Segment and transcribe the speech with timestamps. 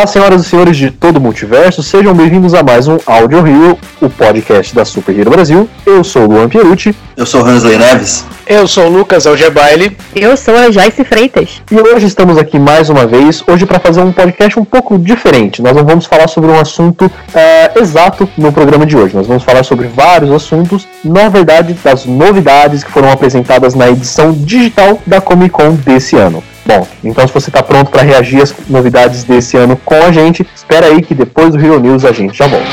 [0.00, 3.78] Olá, senhoras e senhores de todo o multiverso, sejam bem-vindos a mais um Audio Hero,
[4.00, 5.68] o podcast da Super Hero Brasil.
[5.84, 6.96] Eu sou o Luan Pierucci.
[7.14, 8.24] Eu sou o Hansley Neves.
[8.46, 9.94] Eu sou o Lucas Algebaile.
[10.16, 11.60] Eu sou a Joyce Freitas.
[11.70, 15.60] E hoje estamos aqui mais uma vez, hoje para fazer um podcast um pouco diferente.
[15.60, 19.14] Nós não vamos falar sobre um assunto é, exato no programa de hoje.
[19.14, 24.32] Nós vamos falar sobre vários assuntos, na verdade, das novidades que foram apresentadas na edição
[24.32, 26.42] digital da Comic Con desse ano.
[26.64, 30.46] Bom, então se você está pronto para reagir às novidades desse ano com a gente,
[30.54, 32.68] espera aí que depois do Hero News a gente já volta.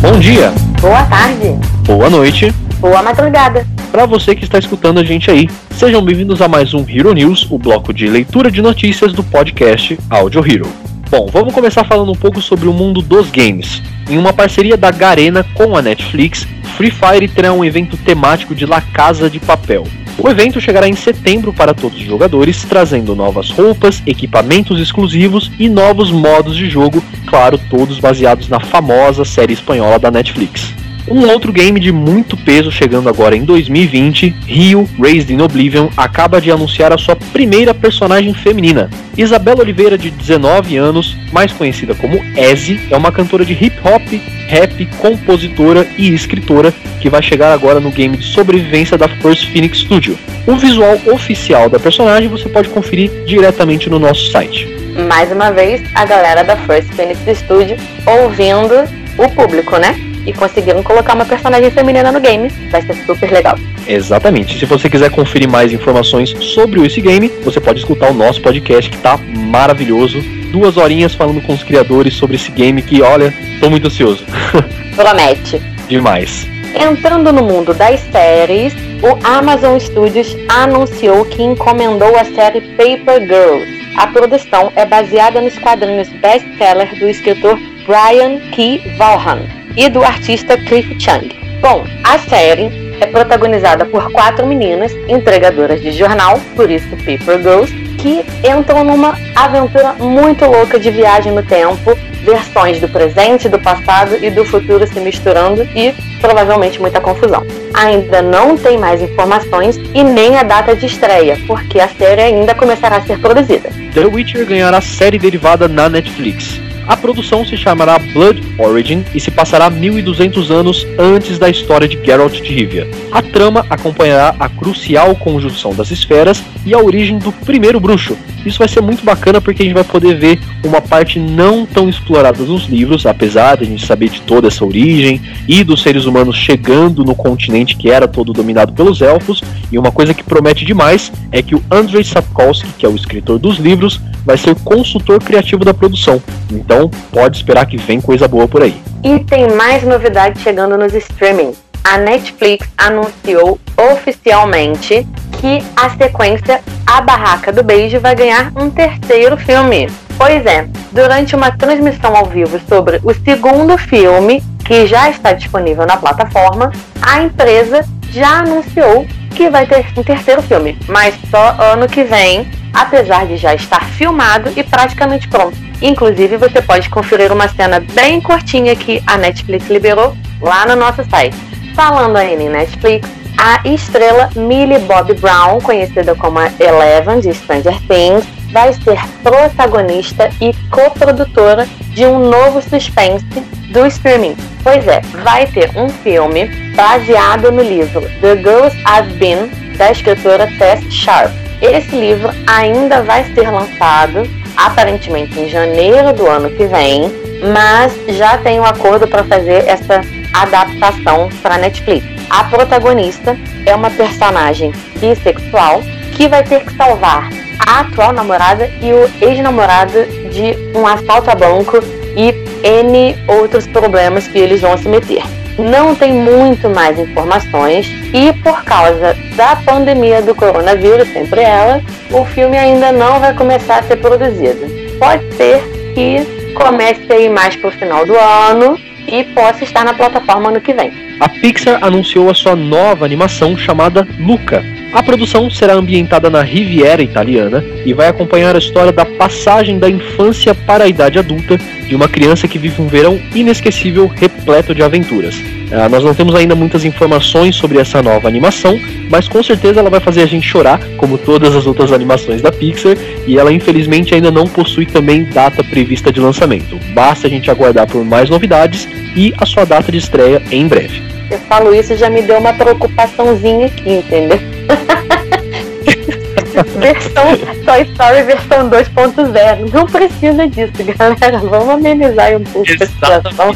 [0.00, 1.56] Bom dia, Boa tarde.
[1.86, 3.64] boa noite, Boa madrugada.
[3.90, 5.48] para você que está escutando a gente aí.
[5.70, 9.98] Sejam bem-vindos a mais um Hero News, o bloco de leitura de notícias do podcast
[10.10, 10.81] Audio Hero.
[11.12, 13.82] Bom, vamos começar falando um pouco sobre o mundo dos games.
[14.08, 18.64] Em uma parceria da Garena com a Netflix, Free Fire terá um evento temático de
[18.64, 19.86] La Casa de Papel.
[20.16, 25.68] O evento chegará em setembro para todos os jogadores, trazendo novas roupas, equipamentos exclusivos e
[25.68, 30.72] novos modos de jogo, claro, todos baseados na famosa série espanhola da Netflix.
[31.08, 36.40] Um outro game de muito peso chegando agora em 2020, Rio Raised in Oblivion, acaba
[36.40, 38.88] de anunciar a sua primeira personagem feminina.
[39.16, 44.02] Isabela Oliveira, de 19 anos, mais conhecida como Ezzy, é uma cantora de hip hop,
[44.46, 49.78] rap, compositora e escritora que vai chegar agora no game de sobrevivência da First Phoenix
[49.78, 50.16] Studio.
[50.46, 54.68] O visual oficial da personagem você pode conferir diretamente no nosso site.
[55.08, 58.74] Mais uma vez, a galera da First Phoenix Studio ouvindo
[59.18, 60.11] o público, né?
[60.26, 62.48] E conseguiram colocar uma personagem feminina no game.
[62.70, 63.58] Vai ser super legal.
[63.86, 64.58] Exatamente.
[64.58, 68.90] Se você quiser conferir mais informações sobre esse game, você pode escutar o nosso podcast
[68.90, 70.20] que tá maravilhoso.
[70.52, 74.24] Duas horinhas falando com os criadores sobre esse game que, olha, tô muito ansioso.
[74.94, 75.60] Promete.
[75.88, 76.46] Demais.
[76.74, 83.82] Entrando no mundo das séries, o Amazon Studios anunciou que encomendou a série Paper Girls.
[83.98, 88.80] A produção é baseada nos quadrinhos best-seller do escritor Brian K.
[88.96, 91.28] Vaughan e do artista Cliff Chang.
[91.60, 97.72] Bom, a série é protagonizada por quatro meninas entregadoras de jornal, por isso Paper Girls,
[97.98, 104.16] que entram numa aventura muito louca de viagem no tempo, versões do presente, do passado
[104.20, 107.44] e do futuro se misturando e provavelmente muita confusão.
[107.74, 112.54] Ainda não tem mais informações e nem a data de estreia, porque a série ainda
[112.54, 113.70] começará a ser produzida.
[113.94, 116.60] The Witcher ganhará série derivada na Netflix.
[116.92, 121.98] A produção se chamará Blood Origin e se passará 1200 anos antes da história de
[122.04, 122.86] Geralt de Rivia.
[123.10, 128.14] A trama acompanhará a crucial conjunção das esferas e a origem do primeiro bruxo.
[128.44, 131.88] Isso vai ser muito bacana porque a gente vai poder ver uma parte não tão
[131.88, 136.04] explorada nos livros, apesar de a gente saber de toda essa origem e dos seres
[136.04, 139.42] humanos chegando no continente que era todo dominado pelos elfos.
[139.70, 143.38] E uma coisa que promete demais é que o Andrei Sapkowski, que é o escritor
[143.38, 146.22] dos livros, vai ser consultor criativo da produção.
[146.50, 148.74] Então pode esperar que vem coisa boa por aí.
[149.04, 151.52] E tem mais novidade chegando nos streaming.
[151.84, 155.06] A Netflix anunciou oficialmente
[155.40, 159.88] que a sequência A Barraca do Beijo vai ganhar um terceiro filme.
[160.18, 165.86] Pois é, durante uma transmissão ao vivo sobre o segundo filme, que já está disponível
[165.86, 166.70] na plataforma,
[167.00, 172.46] a empresa já anunciou que vai ter um terceiro filme, mas só ano que vem,
[172.74, 175.56] apesar de já estar filmado e praticamente pronto.
[175.80, 181.02] Inclusive, você pode conferir uma cena bem curtinha que a Netflix liberou lá no nosso
[181.08, 181.34] site.
[181.74, 187.78] Falando ainda em Netflix, a estrela Millie Bobby Brown, conhecida como a Eleven de Stranger
[187.88, 193.24] Things, vai ser protagonista e coprodutora de um novo suspense
[193.72, 194.36] do streaming.
[194.62, 200.46] Pois é, vai ter um filme baseado no livro The Girls I've Been, da escritora
[200.58, 201.32] Tess Sharp.
[201.60, 204.22] Esse livro ainda vai ser lançado,
[204.56, 207.10] aparentemente em janeiro do ano que vem,
[207.52, 210.00] mas já tem um acordo para fazer essa
[210.32, 212.06] adaptação para Netflix.
[212.30, 215.82] A protagonista é uma personagem bissexual
[216.16, 217.28] que vai ter que salvar
[217.66, 221.78] a atual namorada e o ex-namorado de um assalto a banco
[222.16, 222.34] e
[222.66, 225.41] N outros problemas que eles vão se meter.
[225.58, 232.24] Não tem muito mais informações e por causa da pandemia do coronavírus, sempre ela, o
[232.24, 234.66] filme ainda não vai começar a ser produzido.
[234.98, 235.62] Pode ser
[235.94, 240.72] que comece aí mais pro final do ano e possa estar na plataforma ano que
[240.72, 240.92] vem.
[241.20, 244.64] A Pixar anunciou a sua nova animação chamada Luca.
[244.92, 249.88] A produção será ambientada na Riviera italiana e vai acompanhar a história da passagem da
[249.88, 251.56] infância para a idade adulta
[251.88, 255.34] de uma criança que vive um verão inesquecível repleto de aventuras.
[255.34, 258.78] Uh, nós não temos ainda muitas informações sobre essa nova animação,
[259.08, 262.52] mas com certeza ela vai fazer a gente chorar, como todas as outras animações da
[262.52, 262.94] Pixar,
[263.26, 266.78] e ela infelizmente ainda não possui também data prevista de lançamento.
[266.92, 268.86] Basta a gente aguardar por mais novidades
[269.16, 271.02] e a sua data de estreia em breve.
[271.30, 274.51] Eu falo isso já me deu uma preocupaçãozinha aqui, entendeu?
[276.78, 279.72] versão Toy Story versão 2.0.
[279.72, 281.38] Não precisa disso, galera.
[281.38, 283.54] Vamos amenizar um pouco a situação.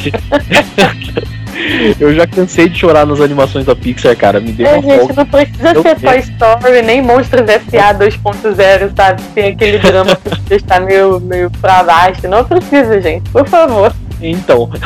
[1.98, 4.40] Eu já cansei de chorar nas animações da Pixar, cara.
[4.40, 5.14] Me deu é, uma gente, folga.
[5.14, 7.94] não precisa Eu ser Toy Story, nem Monstros S.A.
[7.94, 9.22] 2.0, sabe?
[9.34, 10.16] Tem aquele drama
[10.46, 12.28] que está meio, meio pra baixo.
[12.28, 13.28] Não precisa, gente.
[13.30, 13.92] Por favor.
[14.20, 14.70] Então.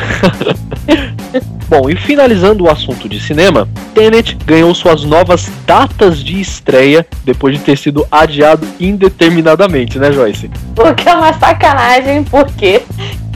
[1.67, 7.57] Bom, e finalizando o assunto de cinema, Tenet ganhou suas novas datas de estreia depois
[7.57, 10.51] de ter sido adiado indeterminadamente, né, Joyce?
[10.77, 12.81] O que é uma sacanagem, porque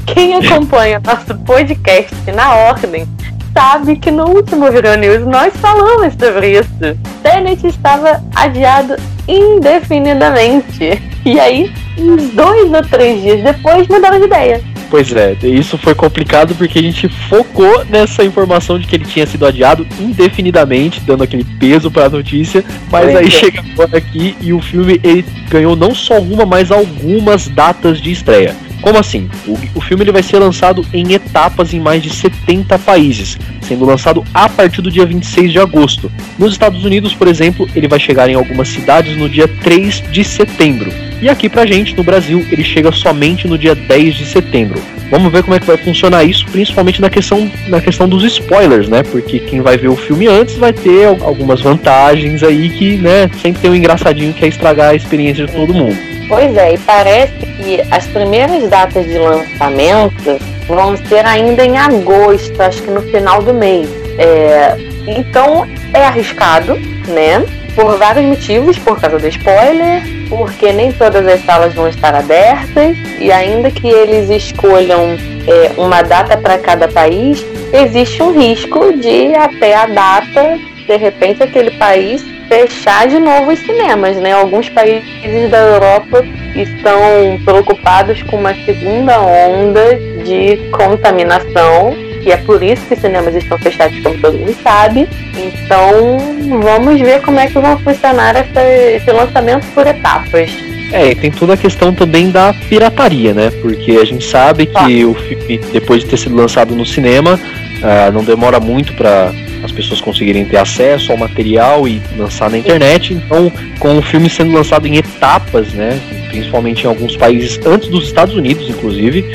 [0.05, 3.07] quem acompanha nosso podcast na ordem
[3.53, 6.97] sabe que no último Hero News nós falamos sobre isso.
[7.23, 8.97] Tenet estava adiado
[9.27, 11.01] indefinidamente.
[11.23, 14.74] E aí, uns dois ou três dias depois, mudaram de ideia.
[14.89, 19.25] Pois é, isso foi complicado porque a gente focou nessa informação de que ele tinha
[19.25, 23.29] sido adiado indefinidamente, dando aquele peso para a notícia, mas pois aí é.
[23.29, 28.11] chega agora aqui e o filme ele ganhou não só uma, mas algumas datas de
[28.11, 28.55] estreia.
[28.85, 29.27] Como assim?
[29.47, 33.83] O, o filme ele vai ser lançado em etapas em mais de 70 países, sendo
[33.83, 36.11] lançado a partir do dia 26 de agosto.
[36.37, 40.23] Nos Estados Unidos, por exemplo, ele vai chegar em algumas cidades no dia 3 de
[40.23, 40.93] setembro.
[41.19, 44.79] E aqui pra gente, no Brasil, ele chega somente no dia 10 de setembro.
[45.09, 48.87] Vamos ver como é que vai funcionar isso, principalmente na questão, na questão dos spoilers,
[48.87, 49.01] né?
[49.01, 53.63] Porque quem vai ver o filme antes vai ter algumas vantagens aí que, né, sempre
[53.63, 56.14] tem um engraçadinho que é estragar a experiência de todo mundo.
[56.27, 62.59] Pois é, e parece que as primeiras datas de lançamento vão ser ainda em agosto,
[62.61, 63.87] acho que no final do mês.
[64.17, 64.75] É,
[65.07, 66.75] então é arriscado,
[67.07, 67.45] né?
[67.75, 72.97] Por vários motivos, por causa do spoiler, porque nem todas as salas vão estar abertas,
[73.19, 75.17] e ainda que eles escolham
[75.47, 80.57] é, uma data para cada país, existe um risco de até a data,
[80.87, 82.23] de repente, aquele país
[82.55, 84.31] fechar de novo os cinemas, né?
[84.31, 86.23] Alguns países da Europa
[86.55, 91.93] estão preocupados com uma segunda onda de contaminação
[92.25, 95.07] e é por isso que os cinemas estão fechados, como todo mundo sabe.
[95.35, 96.17] Então,
[96.61, 100.49] vamos ver como é que vão funcionar essa, esse lançamento por etapas.
[100.91, 103.51] É, e tem toda a questão também da pirataria, né?
[103.61, 105.07] Porque a gente sabe que ah.
[105.07, 109.31] o filme, depois de ter sido lançado no cinema, uh, não demora muito para
[109.65, 113.13] as pessoas conseguirem ter acesso ao material e lançar na internet.
[113.13, 118.05] Então, com o filme sendo lançado em etapas, né, principalmente em alguns países antes dos
[118.05, 119.25] Estados Unidos, inclusive,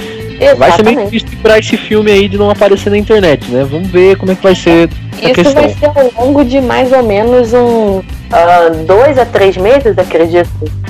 [0.41, 0.59] Exatamente.
[0.59, 3.65] vai ser meio difícil para esse filme aí de não aparecer na internet, né?
[3.65, 4.89] Vamos ver como é que vai ser
[5.21, 5.55] Isso questão.
[5.55, 10.49] vai ser ao longo de mais ou menos um uh, dois a três meses, acredito.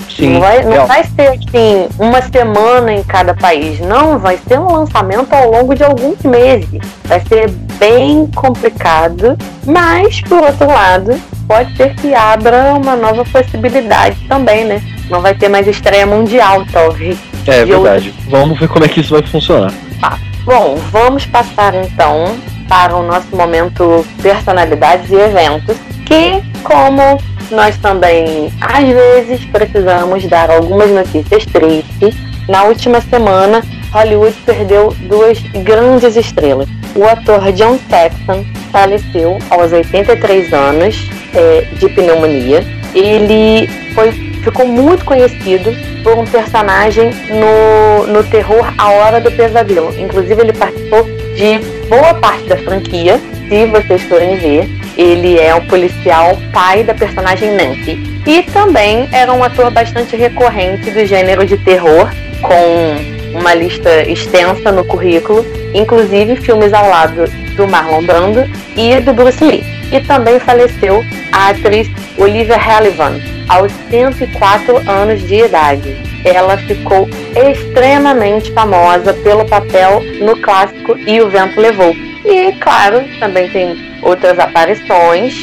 [0.09, 4.19] Sim, não vai, não vai ser assim uma semana em cada país, não.
[4.19, 6.81] Vai ser um lançamento ao longo de alguns meses.
[7.05, 14.17] Vai ser bem complicado, mas por outro lado, pode ser que abra uma nova possibilidade
[14.29, 14.83] também, né?
[15.09, 17.19] Não vai ter mais estreia mundial, talvez.
[17.47, 18.15] É verdade.
[18.29, 19.73] Vamos ver como é que isso vai funcionar.
[20.01, 20.19] Tá.
[20.45, 22.37] Bom, vamos passar então
[22.69, 27.19] para o nosso momento personalidades e eventos, que como
[27.51, 32.15] nós também às vezes precisamos dar algumas notícias tristes.
[32.49, 36.69] Na última semana, Hollywood perdeu duas grandes estrelas.
[36.95, 42.65] O ator John Saxon faleceu aos 83 anos é, de pneumonia.
[42.95, 45.71] Ele foi, ficou muito conhecido
[46.03, 49.95] por um personagem no, no terror A Hora do Pesadelo.
[49.99, 51.05] Inclusive, ele participou
[51.35, 53.21] de boa parte da franquia.
[53.49, 57.99] Se vocês forem ver, ele é o policial pai da personagem Nancy.
[58.27, 62.11] E também era um ator bastante recorrente do gênero de terror,
[62.43, 65.45] com uma lista extensa no currículo,
[65.75, 67.25] inclusive filmes ao lado
[67.57, 68.45] do Marlon Brando
[68.77, 69.65] e do Bruce Lee.
[69.93, 73.19] E também faleceu a atriz Olivia Hallivan,
[73.51, 76.01] aos 104 anos de idade.
[76.25, 81.93] Ela ficou extremamente famosa pelo papel no clássico E o Vento Levou.
[82.25, 85.35] E, claro, também tem outras aparições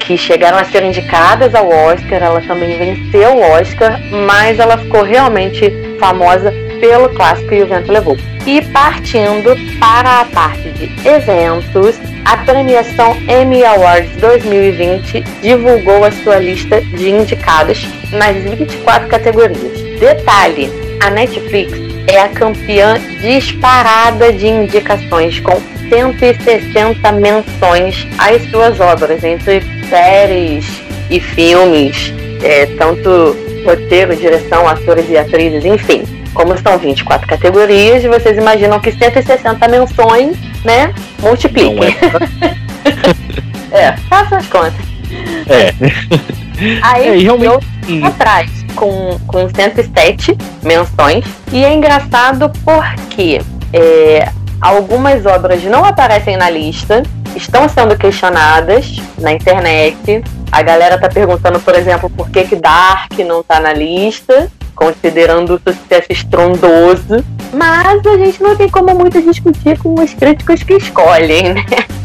[0.00, 2.22] que chegaram a ser indicadas ao Oscar.
[2.22, 7.90] Ela também venceu o Oscar, mas ela ficou realmente famosa pelo clássico E o Vento
[7.90, 8.33] Levou.
[8.46, 16.36] E partindo para a parte de eventos, a premiação Emmy Awards 2020 divulgou a sua
[16.36, 19.80] lista de indicados nas 24 categorias.
[19.98, 20.70] Detalhe:
[21.00, 21.72] a Netflix
[22.06, 25.58] é a campeã disparada de indicações, com
[25.88, 30.66] 160 menções às suas obras, entre séries
[31.10, 36.13] e filmes, é, tanto roteiro, direção, atores e atrizes, enfim.
[36.34, 40.92] Como são 24 categorias, vocês imaginam que 160 menções, né?
[41.20, 41.96] Multipliquem.
[43.70, 44.74] É, é faça as contas.
[45.48, 45.72] É.
[46.82, 51.24] Aí É, realmente, eu atrás com, com 107 menções.
[51.52, 53.40] E é engraçado porque
[53.72, 54.28] é,
[54.60, 57.02] algumas obras não aparecem na lista,
[57.34, 60.22] estão sendo questionadas na internet.
[60.50, 65.54] A galera tá perguntando, por exemplo, por que, que Dark não tá na lista, considerando
[65.54, 67.24] o sucesso estrondoso.
[67.52, 71.64] Mas a gente não tem como muito discutir com os críticos que escolhem, né?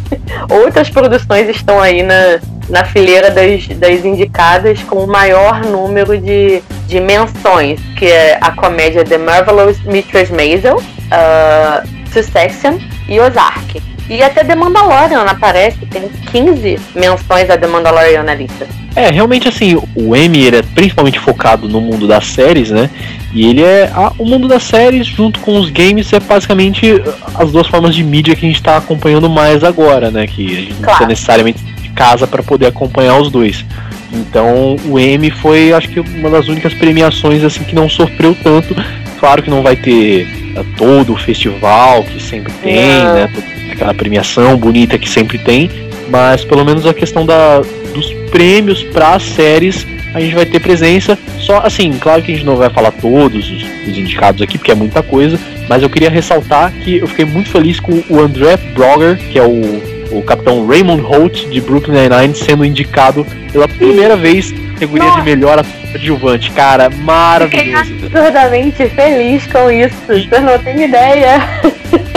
[0.49, 6.61] Outras produções estão aí na, na fileira das, das indicadas com o maior número de,
[6.87, 13.81] de menções, que é a comédia The Marvelous Mistress Maisel, uh, Succession e Ozark.
[14.09, 18.67] E até The Mandalorian aparece, tem 15 menções a The Mandalorian na lista.
[18.95, 22.89] É, realmente assim, o Emmy ele é principalmente focado no mundo das séries, né?
[23.33, 23.89] E ele é.
[23.93, 27.01] a- o mundo das séries, junto com os games, é basicamente
[27.35, 30.25] as duas formas de mídia que a gente tá acompanhando mais agora, né?
[30.27, 30.85] Que a gente não Claro.
[30.97, 33.63] precisa necessariamente de casa para poder acompanhar os dois.
[34.11, 38.75] Então o Emmy foi, acho que, uma das únicas premiações assim que não sofreu tanto.
[39.19, 43.13] Claro que não vai ter eh, todo o festival que sempre tem, Não.
[43.13, 43.29] né?
[43.71, 45.69] Aquela premiação bonita que sempre tem,
[46.09, 47.61] mas pelo menos a questão da,
[47.93, 51.17] dos prêmios para as séries a gente vai ter presença.
[51.39, 54.71] Só assim, claro que a gente não vai falar todos os, os indicados aqui, porque
[54.71, 58.57] é muita coisa, mas eu queria ressaltar que eu fiquei muito feliz com o André
[58.73, 64.15] Brogger, que é o, o capitão Raymond Holt de Brooklyn Nine-Nine, sendo indicado pela primeira
[64.15, 65.19] vez na categoria Nossa.
[65.19, 66.51] de melhor adjuvante.
[66.51, 67.93] Cara, Fiquei maravilhoso.
[68.05, 71.41] absurdamente feliz com isso, vocês não têm ideia.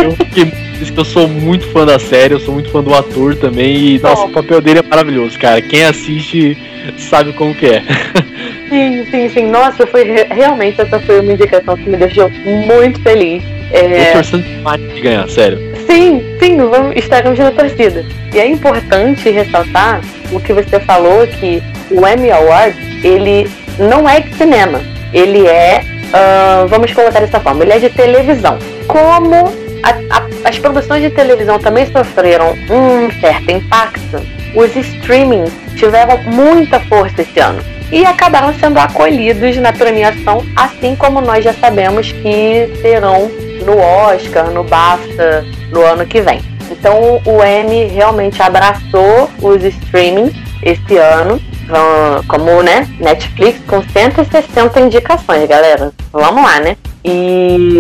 [0.02, 2.83] Eu fiquei muito feliz que eu sou muito fã da série, eu sou muito fã
[2.83, 5.61] do ator também, e nossa, o papel dele é maravilhoso, cara.
[5.61, 6.57] Quem assiste
[6.99, 7.83] sabe como que é.
[8.69, 9.47] Sim, sim, sim.
[9.50, 13.43] Nossa, foi re- realmente essa foi uma indicação que me deixou muito feliz.
[13.71, 15.59] Eu É, torcendo demais de ganhar, sério.
[15.87, 18.02] sim, sim, vamos, estaremos na torcida.
[18.35, 20.00] E é importante ressaltar
[20.33, 22.75] o que você falou, que o Emmy Award,
[23.05, 23.47] ele
[23.79, 24.81] não é de cinema.
[25.12, 28.59] Ele é, ah, vamos colocar dessa forma, ele é de televisão.
[28.87, 29.52] Como
[29.83, 34.20] a- a- as produções de televisão também sofreram um certo impacto,
[34.54, 41.20] os streamings tiveram muita força esse ano e acabaram sendo acolhidos na premiação, assim como
[41.20, 43.30] nós já sabemos que serão
[43.64, 46.40] no Oscar, no BAFTA, no ano que vem.
[46.70, 54.80] Então o Emmy realmente abraçou os streamings esse ano, ah, como né, Netflix com 160
[54.80, 55.92] indicações, galera.
[56.12, 56.76] Vamos lá, né?
[57.04, 57.78] E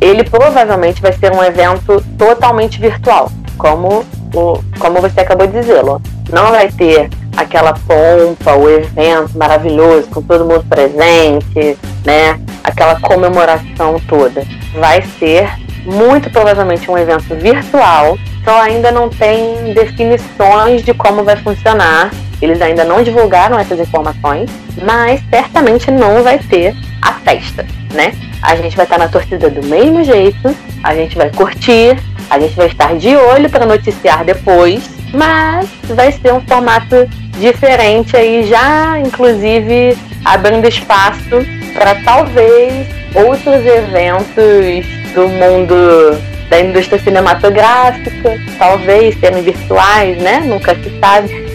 [0.00, 5.82] ele provavelmente vai ser um evento totalmente virtual, como, o, como você acabou de dizer,
[5.82, 6.00] Lô.
[6.30, 12.40] Não vai ter aquela pompa, o evento maravilhoso, com todo mundo presente, né?
[12.64, 14.44] Aquela comemoração toda.
[14.74, 15.50] Vai ser
[15.84, 22.10] muito provavelmente um evento virtual, só ainda não tem definições de como vai funcionar.
[22.42, 24.50] Eles ainda não divulgaram essas informações,
[24.84, 28.12] mas certamente não vai ter a festa, né?
[28.42, 31.96] A gente vai estar na torcida do mesmo jeito, a gente vai curtir,
[32.28, 34.82] a gente vai estar de olho para noticiar depois,
[35.14, 37.08] mas vai ser um formato
[37.38, 44.84] diferente aí, já inclusive abrindo espaço para talvez outros eventos
[45.14, 46.18] do mundo
[46.50, 50.40] da indústria cinematográfica, talvez serem virtuais, né?
[50.40, 51.51] Nunca se sabe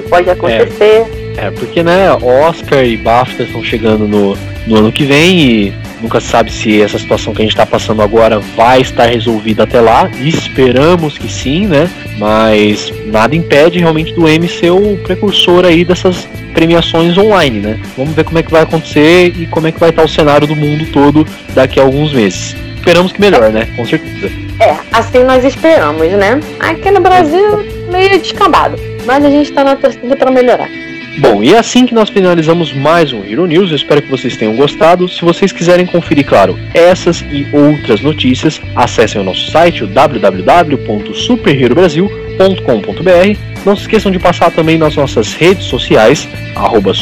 [0.00, 1.06] que pode acontecer.
[1.36, 4.36] É, porque, né, Oscar e BAFTA estão chegando no,
[4.66, 7.66] no ano que vem e nunca se sabe se essa situação que a gente está
[7.66, 10.10] passando agora vai estar resolvida até lá.
[10.20, 11.90] Esperamos que sim, né?
[12.18, 17.80] Mas nada impede realmente do M ser o precursor aí dessas premiações online, né?
[17.96, 20.46] Vamos ver como é que vai acontecer e como é que vai estar o cenário
[20.46, 22.56] do mundo todo daqui a alguns meses.
[22.76, 23.66] Esperamos que melhor, né?
[23.76, 24.30] Com certeza.
[24.60, 26.40] É, assim nós esperamos, né?
[26.60, 28.76] Aqui no Brasil, meio descambado.
[29.06, 30.68] Mas a gente tá na torcida para melhorar.
[31.18, 33.70] Bom, e é assim que nós finalizamos mais um Hero News.
[33.70, 35.08] Espero que vocês tenham gostado.
[35.08, 43.38] Se vocês quiserem conferir, claro, essas e outras notícias, acessem o nosso site, www.superherobrasil.com superherobrasil.com.br.
[43.64, 46.92] Não se esqueçam de passar também nas nossas redes sociais, arroba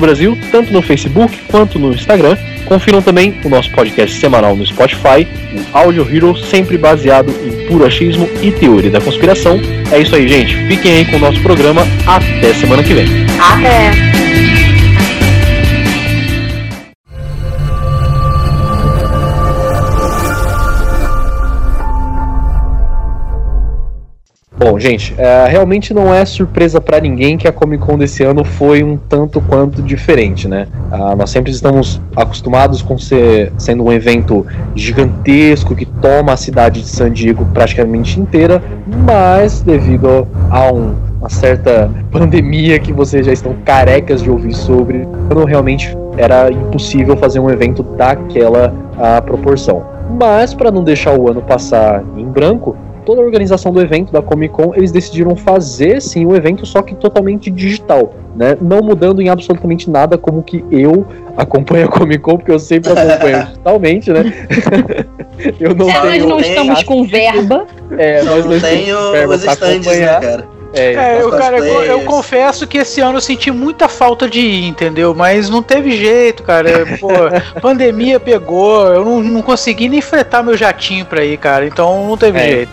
[0.00, 2.36] Brasil, tanto no Facebook quanto no Instagram.
[2.64, 7.84] Confiram também o nosso podcast semanal no Spotify, o Audio Hero, sempre baseado em puro
[7.84, 9.60] achismo e teoria da conspiração.
[9.92, 10.56] É isso aí, gente.
[10.66, 11.82] Fiquem aí com o nosso programa.
[12.06, 13.06] Até semana que vem.
[13.38, 14.23] Até!
[24.56, 28.44] Bom, gente, é, realmente não é surpresa para ninguém que a Comic Con desse ano
[28.44, 30.68] foi um tanto quanto diferente, né?
[30.92, 34.46] Ah, nós sempre estamos acostumados com ser sendo um evento
[34.76, 38.62] gigantesco que toma a cidade de San Diego praticamente inteira,
[39.04, 45.04] mas devido a um, uma certa pandemia que vocês já estão carecas de ouvir sobre,
[45.48, 49.82] realmente era impossível fazer um evento daquela ah, proporção.
[50.16, 54.22] Mas para não deixar o ano passar em branco, toda a organização do evento da
[54.22, 58.56] Comic Con, eles decidiram fazer sim o evento, só que totalmente digital, né?
[58.60, 61.06] Não mudando em absolutamente nada como que eu
[61.36, 64.32] acompanho a Comic Con, porque eu sempre acompanho digitalmente, né?
[65.60, 67.66] eu não tenho, nós não estamos com verba.
[67.96, 70.53] É, nós não, não tenho verba os stands, né, cara?
[70.74, 74.40] É, é eu, cara, eu, eu, confesso que esse ano eu senti muita falta de
[74.40, 75.14] ir, entendeu?
[75.14, 76.84] Mas não teve jeito, cara.
[76.98, 77.08] Pô,
[77.60, 81.66] pandemia pegou, eu não, não consegui nem fretar meu jatinho pra ir, cara.
[81.66, 82.48] Então não teve é.
[82.48, 82.72] jeito.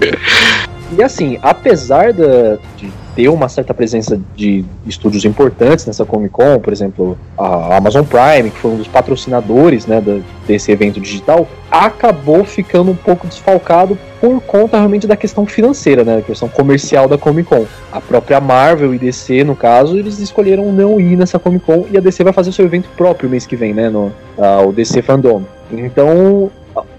[0.96, 6.58] e assim, apesar da, de ter uma certa presença de estúdios importantes nessa Comic Con,
[6.58, 10.02] por exemplo, a Amazon Prime, que foi um dos patrocinadores né,
[10.46, 16.16] desse evento digital, acabou ficando um pouco desfalcado por conta realmente da questão financeira, né,
[16.16, 17.66] da questão comercial da Comic Con.
[17.92, 21.96] A própria Marvel e DC, no caso, eles escolheram não ir nessa Comic Con e
[21.96, 24.06] a DC vai fazer o seu evento próprio mês que vem, né, no
[24.38, 25.42] uh, o DC Fandom.
[25.72, 26.50] Então,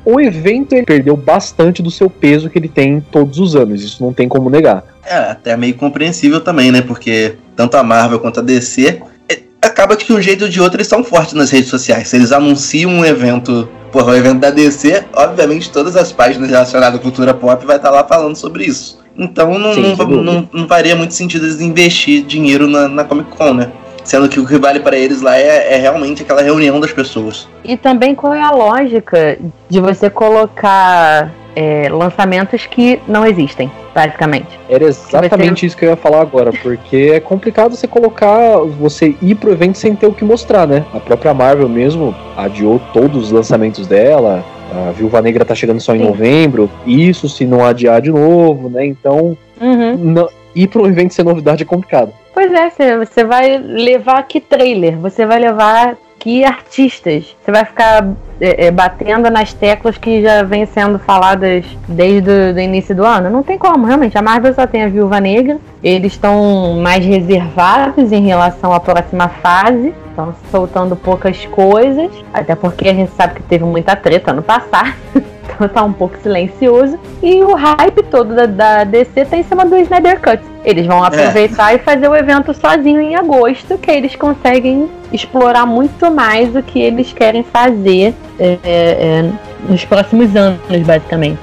[0.03, 4.03] o evento ele perdeu bastante do seu peso que ele tem todos os anos, isso
[4.03, 4.84] não tem como negar.
[5.03, 6.82] É, até meio compreensível também, né?
[6.82, 10.62] Porque tanto a Marvel quanto a DC é, acaba que de um jeito ou de
[10.62, 12.08] outro eles são fortes nas redes sociais.
[12.08, 17.00] Se eles anunciam um evento, porra, o evento da DC, obviamente todas as páginas relacionadas
[17.00, 19.00] à cultura pop vai estar lá falando sobre isso.
[19.17, 23.29] Então não, Sim, não, não, não, faria muito sentido eles investir dinheiro na, na Comic
[23.29, 23.72] Con, né?
[24.05, 27.49] Sendo que o que vale para eles lá é, é, realmente aquela reunião das pessoas.
[27.63, 34.60] E também qual é a lógica de você colocar é, lançamentos que não existem, basicamente.
[34.69, 35.65] Era exatamente você...
[35.65, 39.77] isso que eu ia falar agora, porque é complicado você colocar, você ir pro evento
[39.77, 40.86] sem ter o que mostrar, né?
[40.93, 45.95] A própria Marvel mesmo adiou todos os lançamentos dela, a Viúva Negra tá chegando só
[45.95, 46.06] em Sim.
[46.06, 48.86] novembro, isso se não adiar de novo, né?
[48.86, 49.97] Então, uhum.
[49.97, 52.12] não, ir para um evento sem novidade é complicado.
[52.36, 57.34] Pois é, você vai levar que trailer, você vai levar que artistas.
[57.41, 58.06] Você vai ficar
[58.41, 63.30] é, é, batendo nas teclas que já vem sendo faladas desde o início do ano.
[63.30, 64.17] Não tem como, realmente.
[64.17, 65.60] A Marvel só tem a Viúva Negra.
[65.82, 69.93] Eles estão mais reservados em relação à próxima fase.
[70.10, 72.12] Estão soltando poucas coisas.
[72.34, 74.95] Até porque a gente sabe que teve muita treta no passado.
[75.53, 76.97] então tá um pouco silencioso.
[77.21, 80.41] E o hype todo da, da DC tá em cima do Snyder Cut.
[80.63, 81.08] Eles vão é.
[81.08, 81.75] aproveitar é.
[81.75, 86.79] e fazer o evento sozinho em agosto, que eles conseguem explorar muito mais o que
[86.79, 89.31] eles querem fazer é, é, é
[89.69, 91.39] nos próximos anos, basicamente.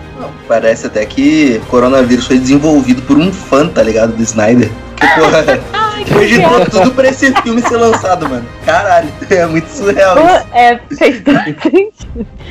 [0.48, 4.12] Parece até que o coronavírus foi desenvolvido por um fã, tá ligado?
[4.12, 4.70] Do Snyder.
[4.96, 5.82] Que porra.
[6.12, 8.44] Cogitou tudo pra esse filme ser lançado, mano.
[8.64, 10.46] Caralho, é muito surreal isso.
[10.52, 11.22] É, fez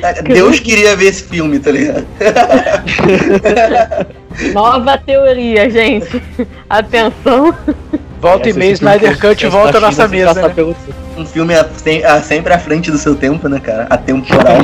[0.02, 2.06] é, Deus queria ver esse filme, tá ligado?
[4.52, 6.22] Nova teoria, gente.
[6.68, 7.54] Atenção.
[8.20, 10.34] Volta e meia, Snyder Cut volta à nossa mesa.
[10.34, 10.74] Né?
[11.16, 11.54] Um filme
[12.22, 13.86] sempre à frente do seu tempo, né, cara?
[13.90, 14.58] Atemporal.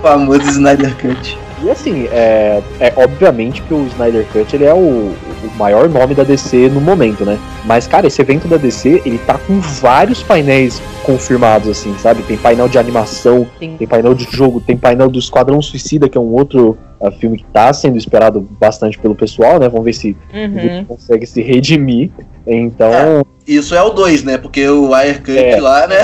[0.00, 1.36] famoso Snyder Cut.
[1.62, 6.14] E assim, é, é obviamente que o Snyder Cut ele é o, o maior nome
[6.14, 7.38] da DC no momento, né?
[7.64, 12.22] Mas, cara, esse evento da DC, ele tá com vários painéis confirmados, assim, sabe?
[12.24, 13.76] Tem painel de animação, Sim.
[13.78, 17.38] tem painel de jogo, tem painel do Esquadrão Suicida, que é um outro uh, filme
[17.38, 19.68] que tá sendo esperado bastante pelo pessoal, né?
[19.68, 20.84] Vamos ver se uhum.
[20.84, 22.10] consegue se redimir.
[22.46, 22.90] Então.
[22.92, 24.38] É, isso é o 2, né?
[24.38, 25.60] Porque o Wirecut é.
[25.60, 25.96] lá, né?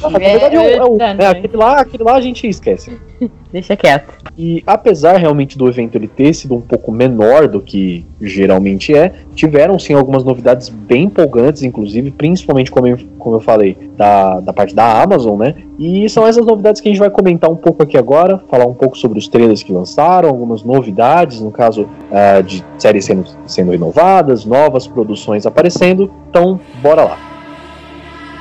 [0.00, 2.98] Na verdade, é, é, o, é, aquele, lá, aquele lá a gente esquece.
[3.52, 4.14] Deixa quieto.
[4.36, 9.12] E apesar realmente do evento ele ter sido um pouco menor do que geralmente é,
[9.34, 14.52] tiveram sim algumas novidades bem empolgantes, inclusive, principalmente como eu, como eu falei, da, da
[14.52, 15.54] parte da Amazon, né?
[15.78, 18.74] E são essas novidades que a gente vai comentar um pouco aqui agora, falar um
[18.74, 23.72] pouco sobre os trailers que lançaram, algumas novidades, no caso uh, de séries sendo, sendo
[23.72, 26.10] renovadas, novas produções aparecendo.
[26.28, 27.18] Então, bora lá.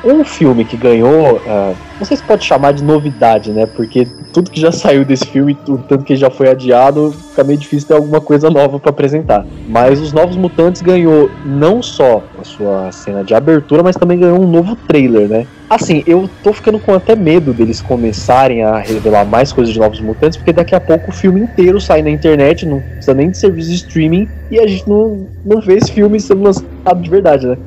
[0.03, 3.67] Um filme que ganhou uh, não sei se pode chamar de novidade, né?
[3.67, 7.59] Porque tudo que já saiu desse filme, tudo, tanto que já foi adiado, fica meio
[7.59, 9.45] difícil ter alguma coisa nova para apresentar.
[9.67, 14.41] Mas os Novos Mutantes ganhou não só a sua cena de abertura, mas também ganhou
[14.41, 15.45] um novo trailer, né?
[15.71, 20.01] Assim, eu tô ficando com até medo deles começarem a revelar mais coisas de Novos
[20.01, 23.37] Mutantes, porque daqui a pouco o filme inteiro sai na internet, não precisa nem de
[23.37, 27.47] serviço de streaming, e a gente não, não vê esse filme sendo lançado de verdade,
[27.47, 27.57] né?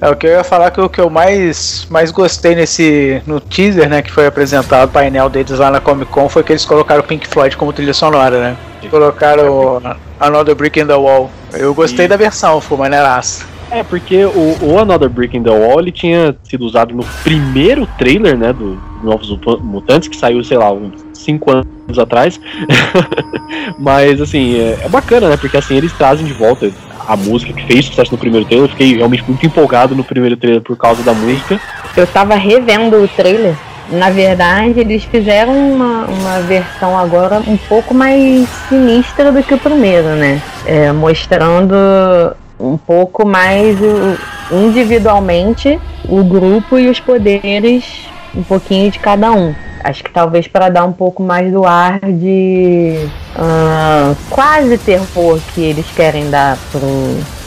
[0.00, 3.40] É, o que eu ia falar que o que eu mais, mais gostei nesse no
[3.40, 6.64] teaser, né, que foi apresentado, o painel deles lá na Comic Con, foi que eles
[6.64, 8.56] colocaram o Pink Floyd como trilha sonora, né?
[8.90, 9.80] Colocaram
[10.18, 11.30] Another Brick in the Wall.
[11.52, 12.08] Eu gostei e...
[12.08, 13.44] da versão, foi maneiraça.
[13.70, 17.86] É, porque o, o, Another Brick in the Wall ele tinha sido usado no primeiro
[17.98, 19.28] trailer, né, do Novos
[19.60, 22.40] Mutantes, que saiu, sei lá, uns 5 anos atrás.
[23.78, 26.70] Mas, assim, é, é, bacana, né, porque assim, eles trazem de volta
[27.06, 28.66] a música que fez sucesso no primeiro trailer.
[28.66, 31.60] Eu fiquei realmente muito empolgado no primeiro trailer por causa da música.
[31.96, 33.54] Eu tava revendo o trailer.
[33.90, 39.58] Na verdade, eles fizeram uma, uma versão agora um pouco mais sinistra do que o
[39.58, 40.42] primeiro, né?
[40.66, 41.74] É, mostrando
[42.60, 43.78] um pouco mais
[44.50, 47.84] individualmente o grupo e os poderes,
[48.34, 49.54] um pouquinho de cada um.
[49.84, 55.62] Acho que talvez para dar um pouco mais do ar de uh, quase terror que
[55.62, 56.80] eles querem dar pro,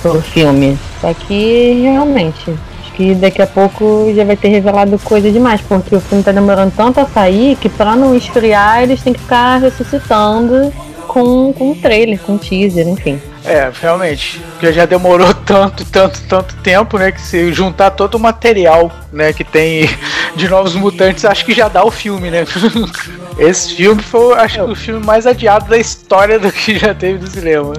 [0.01, 0.77] pro filme.
[1.01, 2.53] Só que realmente,
[2.95, 6.73] que daqui a pouco já vai ter revelado coisa demais, porque o filme tá demorando
[6.75, 10.71] tanto a sair que para não esfriar eles têm que ficar ressuscitando
[11.07, 13.19] com, com um trailer, com um teaser, enfim.
[13.43, 14.39] É, realmente.
[14.51, 17.11] Porque já demorou tanto, tanto, tanto tempo, né?
[17.11, 19.89] Que se juntar todo o material, né, que tem
[20.35, 22.45] de Novos Mutantes, acho que já dá o filme, né?
[23.37, 27.19] Esse filme foi, acho que, o filme mais adiado da história do que já teve
[27.19, 27.73] no cinema.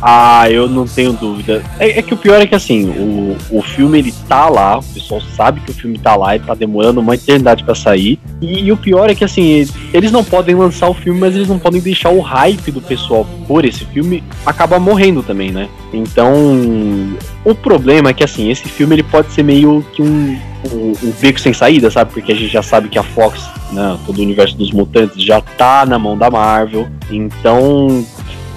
[0.00, 1.62] Ah, eu não tenho dúvida.
[1.78, 4.82] É, é, que o pior é que assim, o, o filme ele tá lá, o
[4.82, 8.18] pessoal sabe que o filme tá lá e tá demorando uma eternidade para sair.
[8.40, 11.48] E, e, o pior é que assim, eles não podem lançar o filme, mas eles
[11.48, 15.68] não podem deixar o hype do pessoal por esse filme acabar morrendo também, né?
[15.92, 16.32] Então,
[17.44, 20.38] o problema é que assim, esse filme ele pode ser meio que um,
[20.72, 22.12] um, beco sem saída, sabe?
[22.12, 25.40] Porque a gente já sabe que a Fox, né, todo o universo dos mutantes já
[25.40, 26.88] tá na mão da Marvel.
[27.10, 28.04] Então,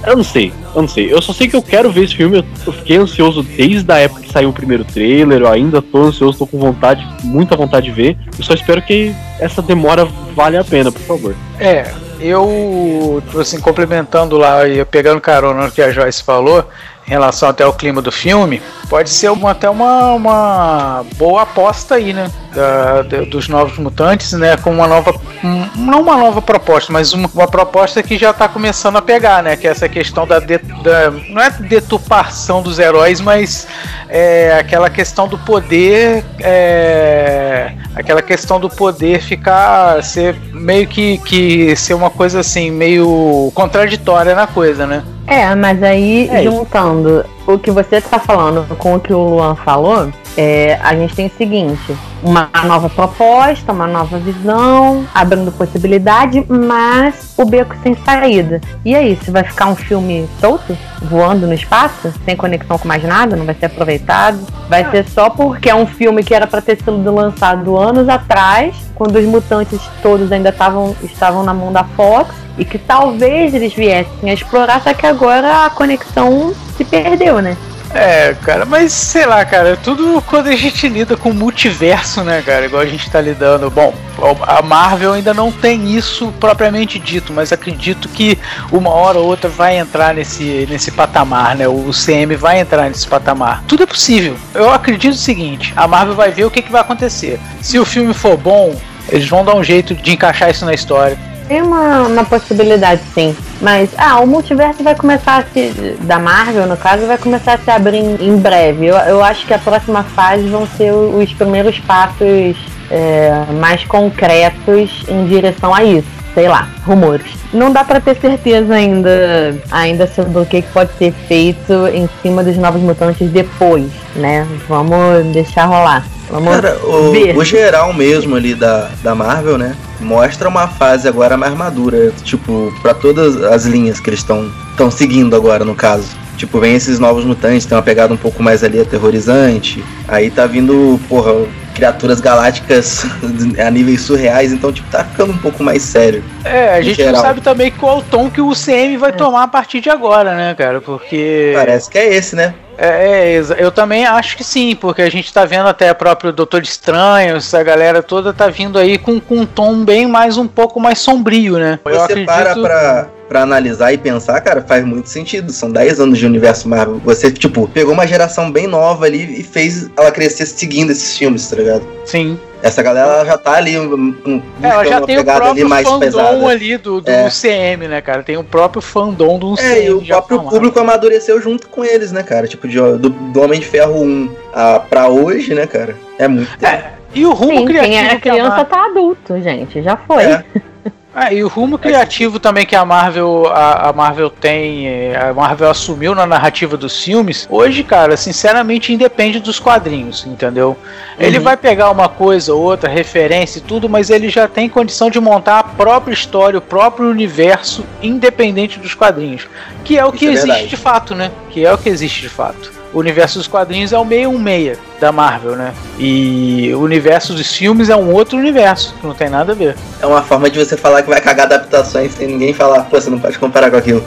[0.08, 1.14] eu não sei, eu não sei.
[1.14, 2.46] Eu só sei que eu quero ver esse filme.
[2.66, 5.42] Eu fiquei ansioso desde a época que saiu o primeiro trailer.
[5.42, 8.18] Eu ainda tô ansioso, tô com vontade, muita vontade de ver.
[8.38, 11.36] Eu só espero que essa demora vale a pena, por favor.
[11.60, 16.66] É, eu, assim, complementando lá e pegando carona no que a Joyce falou,
[17.06, 21.96] em relação até ao clima do filme, pode ser uma, até uma, uma boa aposta
[21.96, 22.32] aí, né?
[22.54, 24.58] Da, da, dos novos mutantes, né?
[24.58, 25.14] Com uma nova.
[25.44, 29.44] Um, não uma nova proposta, mas uma, uma proposta que já está começando a pegar,
[29.44, 29.56] né?
[29.56, 31.12] Que é essa questão da, de, da.
[31.30, 33.68] Não é deturpação dos heróis, mas
[34.10, 36.24] é aquela questão do poder.
[36.40, 40.04] É, aquela questão do poder ficar.
[40.04, 45.04] ser meio que, que ser uma coisa assim, meio contraditória na coisa, né?
[45.28, 49.56] É, mas aí é juntando o que você está falando com o que o Luan
[49.56, 56.46] falou, é, a gente tem o seguinte: uma nova proposta, uma nova visão, abrindo possibilidade,
[56.48, 58.62] mas o beco sem saída.
[58.86, 63.04] E aí, se vai ficar um filme solto, voando no espaço, sem conexão com mais
[63.04, 64.40] nada, não vai ser aproveitado?
[64.70, 68.76] Vai ser só porque é um filme que era para ter sido lançado anos atrás,
[68.94, 73.74] quando os mutantes todos ainda tavam, estavam na mão da Fox e que talvez eles
[73.74, 77.58] viessem a explorar, só que agora a conexão se perdeu, né?
[77.94, 82.66] É, cara, mas sei lá, cara, tudo quando a gente lida com multiverso, né, cara,
[82.66, 83.70] igual a gente tá lidando.
[83.70, 83.94] Bom,
[84.42, 88.38] a Marvel ainda não tem isso propriamente dito, mas acredito que
[88.72, 91.68] uma hora ou outra vai entrar nesse, nesse patamar, né?
[91.68, 93.64] O CM vai entrar nesse patamar.
[93.68, 94.36] Tudo é possível.
[94.54, 97.40] Eu acredito o seguinte: a Marvel vai ver o que, que vai acontecer.
[97.62, 98.76] Se o filme for bom,
[99.10, 101.18] eles vão dar um jeito de encaixar isso na história.
[101.48, 103.36] Tem uma, uma possibilidade, sim.
[103.62, 105.98] Mas, ah, o multiverso vai começar a se.
[106.02, 108.88] Da Marvel, no caso, vai começar a se abrir em, em breve.
[108.88, 112.58] Eu, eu acho que a próxima fase vão ser os primeiros passos
[112.92, 116.08] é, mais concretos em direção a isso.
[116.38, 117.32] Sei lá, rumores.
[117.52, 122.44] Não dá para ter certeza ainda, ainda sobre o que pode ser feito em cima
[122.44, 124.48] dos novos mutantes depois, né?
[124.70, 126.06] Vamos deixar rolar.
[126.30, 127.36] Vamos Cara, o, ver.
[127.36, 129.76] o geral mesmo ali da, da Marvel, né?
[130.00, 134.92] mostra uma fase agora mais madura, tipo, para todas as linhas que eles estão estão
[134.92, 136.16] seguindo agora, no caso.
[136.38, 139.84] Tipo, vem esses novos mutantes, tem uma pegada um pouco mais ali aterrorizante.
[140.08, 141.34] Aí tá vindo, porra,
[141.78, 143.06] criaturas galácticas
[143.64, 146.24] a níveis surreais, então, tipo, tá ficando um pouco mais sério.
[146.44, 147.14] É, a gente geral.
[147.14, 149.14] não sabe também qual o tom que o UCM vai é.
[149.14, 150.82] tomar a partir de agora, né, cara?
[150.82, 151.54] Porque.
[151.56, 152.54] Parece que é esse, né?
[152.78, 156.32] É, é, eu também acho que sim, porque a gente tá vendo até o próprio
[156.32, 160.48] Doutor Estranho, essa galera toda tá vindo aí com, com um tom bem mais, um
[160.48, 161.80] pouco mais sombrio, né?
[161.84, 162.28] Você acredito...
[162.28, 165.52] para pra, pra analisar e pensar, cara, faz muito sentido.
[165.52, 167.00] São 10 anos de universo Marvel.
[167.04, 171.50] Você, tipo, pegou uma geração bem nova ali e fez ela crescer seguindo esses filmes,
[171.50, 171.88] tá ligado?
[172.06, 172.40] Sim.
[172.62, 175.88] Essa galera já tá ali um, um, é, ela já tem o próprio ali mais
[175.88, 176.48] fandom pesada.
[176.48, 177.30] ali do, do é.
[177.30, 178.24] CM, né, cara?
[178.24, 182.24] Tem o próprio fandom do é, e o próprio público amadureceu junto com eles, né,
[182.24, 182.48] cara?
[182.48, 185.96] Tipo, de, do, do Homem de Ferro 1 a, pra hoje, né, cara?
[186.18, 186.94] É muito é.
[187.14, 187.94] E o rumo Sim, criativo.
[187.94, 189.82] Quem era criança tá adulto, gente.
[189.82, 190.24] Já foi.
[190.24, 190.44] É.
[191.20, 195.34] Ah, e o rumo criativo também que a Marvel, a, a, Marvel tem, é, a
[195.34, 200.78] Marvel assumiu na narrativa dos filmes, hoje, cara, sinceramente independe dos quadrinhos, entendeu?
[201.18, 201.44] Ele uhum.
[201.44, 205.58] vai pegar uma coisa, outra, referência e tudo, mas ele já tem condição de montar
[205.58, 209.48] a própria história, o próprio universo, independente dos quadrinhos.
[209.84, 210.68] Que é o Isso que é existe verdade.
[210.68, 211.32] de fato, né?
[211.50, 215.12] Que é o que existe de fato o universo dos quadrinhos é o 616 da
[215.12, 215.74] Marvel, né?
[216.00, 219.76] E o universo dos filmes é um outro universo, que não tem nada a ver.
[220.02, 223.10] É uma forma de você falar que vai cagar adaptações sem ninguém falar, pô, você
[223.10, 224.04] não pode comparar com aquilo.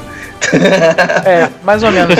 [1.24, 2.16] É, mais ou menos.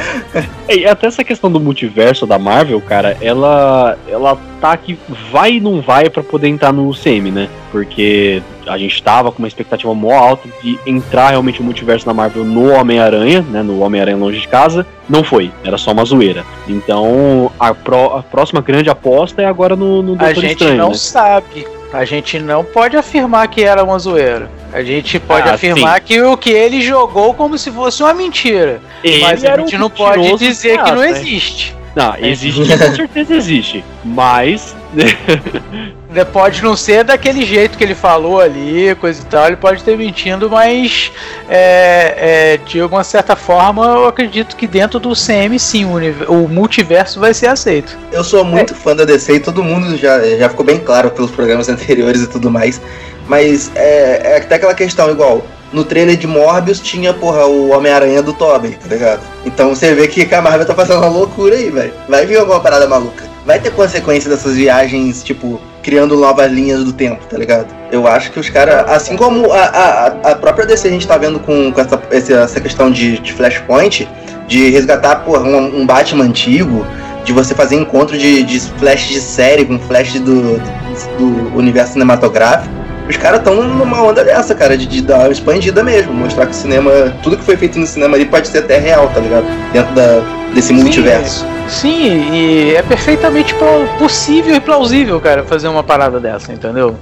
[0.68, 4.98] e até essa questão do multiverso da Marvel, cara, ela ela tá que
[5.32, 7.48] vai e não vai para poder entrar no UCM, né?
[7.72, 12.12] Porque a gente tava com uma expectativa mó alta de entrar realmente o multiverso da
[12.12, 13.62] Marvel no Homem-Aranha, né?
[13.62, 14.86] No Homem-Aranha Longe de Casa.
[15.08, 16.44] Não foi, era só uma zoeira.
[16.68, 20.88] Então, a, a próxima grande aposta é agora no, no Doutor A gente Estranho, não
[20.88, 20.94] né?
[20.94, 21.66] sabe.
[21.92, 24.50] A gente não pode afirmar que era uma zoeira.
[24.72, 26.06] A gente pode ah, afirmar sim.
[26.06, 28.80] que o que ele jogou como se fosse uma mentira.
[29.02, 31.74] Ele mas a gente um não pode dizer que não existe.
[31.94, 33.84] Não, existe, com certeza existe.
[34.04, 34.76] Mas.
[36.24, 39.96] pode não ser daquele jeito que ele falou ali, coisa e tal, ele pode ter
[39.96, 41.12] mentindo, mas
[41.48, 46.48] é, é, de alguma certa forma eu acredito que dentro do CM sim, o, o
[46.48, 47.96] multiverso vai ser aceito.
[48.12, 48.76] Eu sou muito é.
[48.76, 52.26] fã da DC e todo mundo já, já ficou bem claro pelos programas anteriores e
[52.26, 52.80] tudo mais.
[53.28, 58.22] Mas é, é até aquela questão, igual, no trailer de Morbius tinha, porra, o Homem-Aranha
[58.22, 59.20] do Tobey, tá ligado?
[59.44, 61.92] Então você vê que a Marvel tá fazendo uma loucura aí, velho.
[62.08, 63.35] Vai vir alguma parada maluca.
[63.46, 67.68] Vai ter consequência dessas viagens, tipo, criando novas linhas do tempo, tá ligado?
[67.92, 71.16] Eu acho que os caras, assim como a, a, a própria DC a gente tá
[71.16, 74.08] vendo com, com essa, essa questão de, de Flashpoint,
[74.48, 76.84] de resgatar, porra, um, um Batman antigo,
[77.24, 81.92] de você fazer encontro de, de flash de série com flash do, do, do universo
[81.92, 86.46] cinematográfico os caras estão numa onda dessa, cara, de, de, dar uma expandida mesmo, mostrar
[86.46, 86.90] que o cinema,
[87.22, 89.46] tudo que foi feito no cinema ali pode ser até real, tá ligado?
[89.72, 90.20] Dentro da,
[90.54, 91.46] desse sim, multiverso.
[91.68, 93.54] Sim, e é perfeitamente
[93.98, 96.96] possível e plausível, cara, fazer uma parada dessa, entendeu?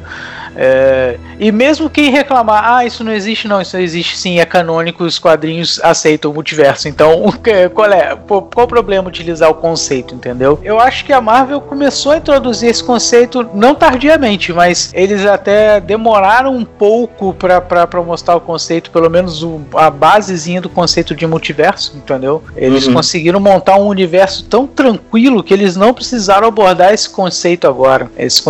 [0.56, 5.04] É, e mesmo quem reclamar, ah, isso não existe, não, isso existe sim, é canônico,
[5.04, 6.88] os quadrinhos aceitam o multiverso.
[6.88, 7.24] Então,
[7.74, 8.16] qual é?
[8.16, 10.58] Qual o problema utilizar o conceito, entendeu?
[10.62, 15.80] Eu acho que a Marvel começou a introduzir esse conceito não tardiamente, mas eles até
[15.80, 21.26] demoraram um pouco para mostrar o conceito, pelo menos o, a basezinha do conceito de
[21.26, 22.42] multiverso, entendeu?
[22.56, 22.94] Eles uhum.
[22.94, 28.10] conseguiram montar um universo tão tranquilo que eles não precisaram abordar esse conceito agora.
[28.16, 28.42] Eles,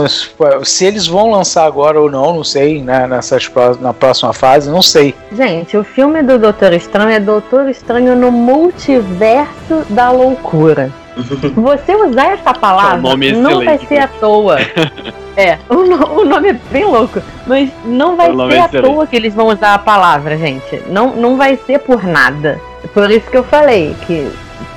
[0.64, 3.06] se eles vão lançar agora agora ou não, não sei, né?
[3.06, 5.14] Nessas, na próxima fase, não sei.
[5.32, 10.90] Gente, o filme do Doutor Estranho é Doutor Estranho no multiverso da loucura.
[11.54, 14.58] Você usar essa palavra não vai ser à toa.
[15.36, 19.32] é, o, o, nome é bem louco, mas não vai ser à toa que eles
[19.32, 20.82] vão usar a palavra, gente.
[20.88, 22.60] Não, não vai ser por nada.
[22.92, 24.28] Por isso que eu falei que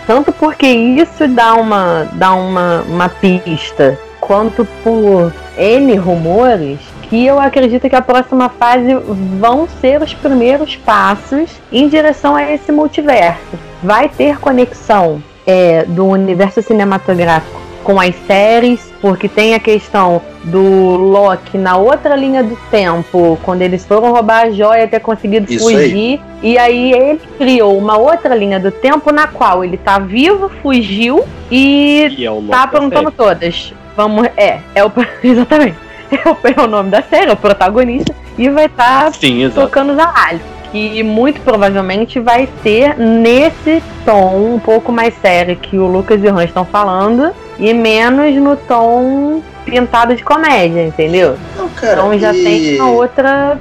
[0.05, 7.39] tanto porque isso dá uma dá uma, uma pista, quanto por N rumores que eu
[7.39, 8.93] acredito que a próxima fase
[9.39, 13.57] vão ser os primeiros passos em direção a esse multiverso.
[13.81, 20.97] Vai ter conexão é, do universo cinematográfico com as séries, porque tem a questão do
[20.97, 25.63] Loki na outra linha do tempo, quando eles foram roubar a joia, ter conseguido Isso
[25.63, 26.19] fugir.
[26.19, 26.21] Aí.
[26.43, 31.23] E aí ele criou uma outra linha do tempo na qual ele tá vivo, fugiu
[31.49, 33.73] e, e é tá aprontando todas.
[33.95, 34.27] Vamos.
[34.35, 34.91] É, é o.
[35.23, 35.86] Exatamente.
[36.11, 39.19] É o nome da série, é o protagonista, e vai estar tá
[39.53, 40.41] tocando os alalhos.
[40.71, 46.27] Que muito provavelmente vai ser nesse tom um pouco mais sério que o Lucas e
[46.27, 51.37] o Han estão falando, e menos no tom pintado de comédia, entendeu?
[51.79, 52.43] Cara, então já e...
[52.43, 53.59] tem uma outra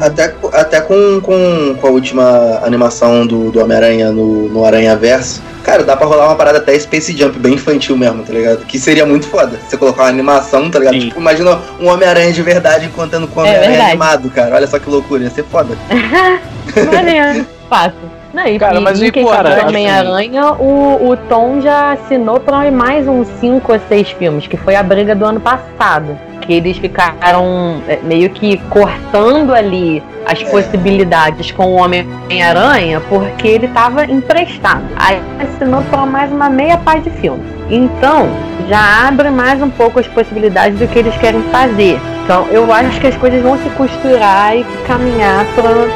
[0.00, 5.42] Até, até com, com, com a última animação do, do Homem-Aranha no, no Aranha Verso,
[5.64, 8.64] cara, dá pra rolar uma parada até Space Jump, bem infantil mesmo, tá ligado?
[8.64, 9.58] Que seria muito foda.
[9.66, 10.94] Você colocar uma animação, tá ligado?
[10.94, 11.08] Sim.
[11.08, 14.54] Tipo, imagina um Homem-Aranha de verdade contando com o é Homem-Aranha é animado, cara.
[14.54, 15.76] Olha só que loucura, ia ser foda.
[16.92, 18.16] Maneiro, fácil.
[18.32, 20.62] Não, e, cara, mas e, quem cara, Homem-Aranha, assim...
[20.62, 24.82] o, o Tom já assinou para mais uns 5 ou 6 filmes, que foi a
[24.82, 26.18] briga do ano passado.
[26.46, 30.44] Que eles ficaram é, meio que cortando ali as é.
[30.44, 34.84] possibilidades com o Homem-Aranha, porque ele estava emprestado.
[34.96, 37.42] Aí assinou para mais uma meia parte de filme.
[37.70, 38.28] Então,
[38.68, 41.98] já abre mais um pouco as possibilidades do que eles querem fazer.
[42.24, 45.46] Então, eu acho que as coisas vão se costurar e caminhar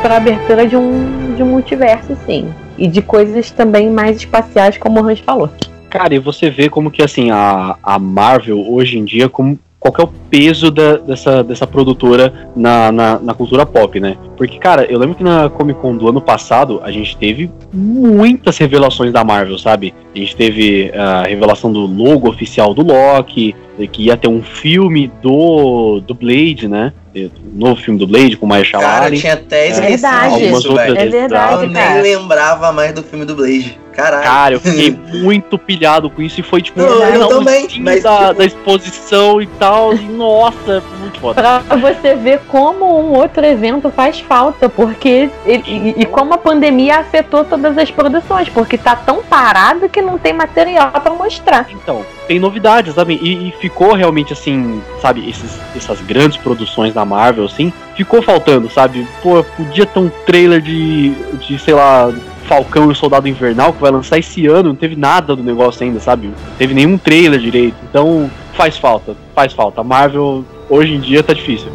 [0.01, 2.49] para a abertura de um, de um multiverso, sim.
[2.79, 5.51] E de coisas também mais espaciais, como o Hans falou.
[5.91, 9.95] Cara, e você vê como que assim a, a Marvel hoje em dia como qual
[9.99, 14.14] é o peso da, dessa, dessa produtora na, na, na, cultura pop, né?
[14.37, 18.59] Porque, cara, eu lembro que na Comic Con do ano passado a gente teve muitas
[18.59, 19.95] revelações da Marvel, sabe?
[20.14, 23.57] A gente teve a revelação do logo oficial do Loki,
[23.90, 26.93] que ia ter um filme do, do Blade, né?
[27.16, 29.19] Um novo filme do Blade com Mahershala Cara, Ali.
[29.19, 30.45] tinha até esquecido é verdade.
[30.45, 30.99] isso, velho.
[30.99, 33.79] É verdade, Eu nem lembrava mais do filme do Blade.
[34.01, 34.23] Caralho.
[34.23, 38.29] Cara, eu fiquei muito pilhado com isso e foi tipo não, eu também, mas, da,
[38.29, 38.35] tipo...
[38.35, 39.95] da exposição e tal.
[39.95, 41.41] E, nossa, muito foda.
[41.41, 46.39] Pra você ver como um outro evento faz falta, porque ele, e, e, como a
[46.39, 51.67] pandemia afetou todas as produções, porque tá tão parado que não tem material para mostrar.
[51.71, 53.19] Então, tem novidades, sabe?
[53.21, 58.71] E, e, ficou realmente assim, sabe, esses, essas grandes produções da Marvel, assim, ficou faltando,
[58.71, 59.07] sabe?
[59.23, 62.13] Pô, podia ter um trailer de, de sei lá,
[62.51, 65.85] Falcão e o Soldado Invernal, que vai lançar esse ano, não teve nada do negócio
[65.85, 66.27] ainda, sabe?
[66.27, 67.77] Não teve nenhum trailer direito.
[67.89, 69.83] Então, faz falta, faz falta.
[69.83, 71.69] A Marvel, hoje em dia, tá difícil.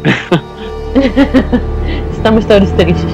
[2.12, 3.10] Estamos todos tristes.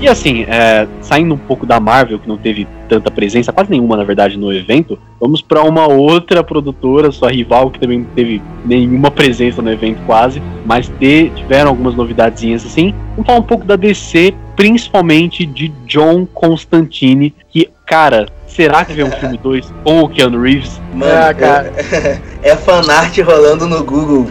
[0.00, 3.96] E assim, é, saindo um pouco da Marvel, que não teve tanta presença, quase nenhuma
[3.96, 8.42] na verdade, no evento, vamos para uma outra produtora, sua rival, que também não teve
[8.64, 12.92] nenhuma presença no evento quase, mas de, tiveram algumas novidadezinhas assim.
[13.12, 19.06] Vamos falar um pouco da DC, principalmente de John Constantine, que, cara, Será que vem
[19.06, 20.78] um filme 2 com o Keanu Reeves?
[20.92, 21.72] Mano, ah, cara.
[21.90, 22.20] É,
[22.50, 24.26] é fanart rolando no Google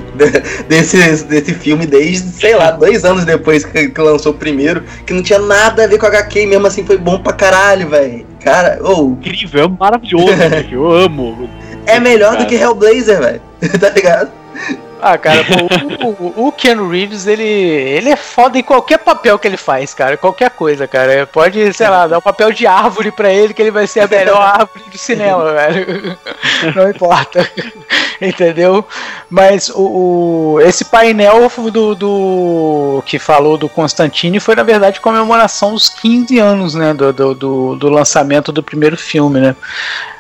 [0.69, 5.13] desse, desse filme desde, sei lá, dois anos depois que, que lançou o primeiro, que
[5.13, 8.25] não tinha nada a ver com HQ e mesmo assim foi bom pra caralho, velho.
[8.43, 9.09] Cara, ou.
[9.09, 9.11] Oh.
[9.13, 10.27] Incrível, é maravilhoso,
[10.71, 11.49] eu amo.
[11.87, 12.43] É melhor cara.
[12.43, 13.41] do que Hellblazer, velho.
[13.79, 14.31] tá ligado?
[15.01, 19.47] Ah, cara, pô, o, o, Ken Reeves, ele, ele é foda em qualquer papel que
[19.47, 20.15] ele faz, cara.
[20.15, 21.25] Qualquer coisa, cara.
[21.25, 24.07] Pode, sei lá, dar um papel de árvore pra ele, que ele vai ser a
[24.07, 26.17] melhor árvore do cinema, velho.
[26.75, 27.49] Não importa.
[28.21, 28.85] Entendeu?
[29.27, 35.73] Mas o, o, esse painel do, do que falou do Constantine foi, na verdade, comemoração
[35.73, 36.93] dos 15 anos, né?
[36.93, 39.55] Do, do, do, do lançamento do primeiro filme, né?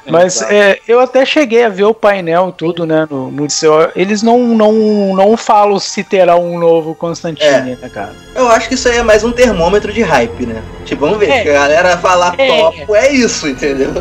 [0.09, 3.07] Mas é, eu até cheguei a ver o painel e tudo, né?
[3.09, 3.47] No, no
[3.95, 7.77] eles não, não, não falam se terá um novo Constantine, é.
[7.81, 8.13] né, cara?
[8.35, 10.63] Eu acho que isso aí é mais um termômetro de hype, né?
[10.85, 11.41] Tipo, vamos ver, é.
[11.41, 12.47] a galera falar é.
[12.47, 13.91] top é isso, entendeu?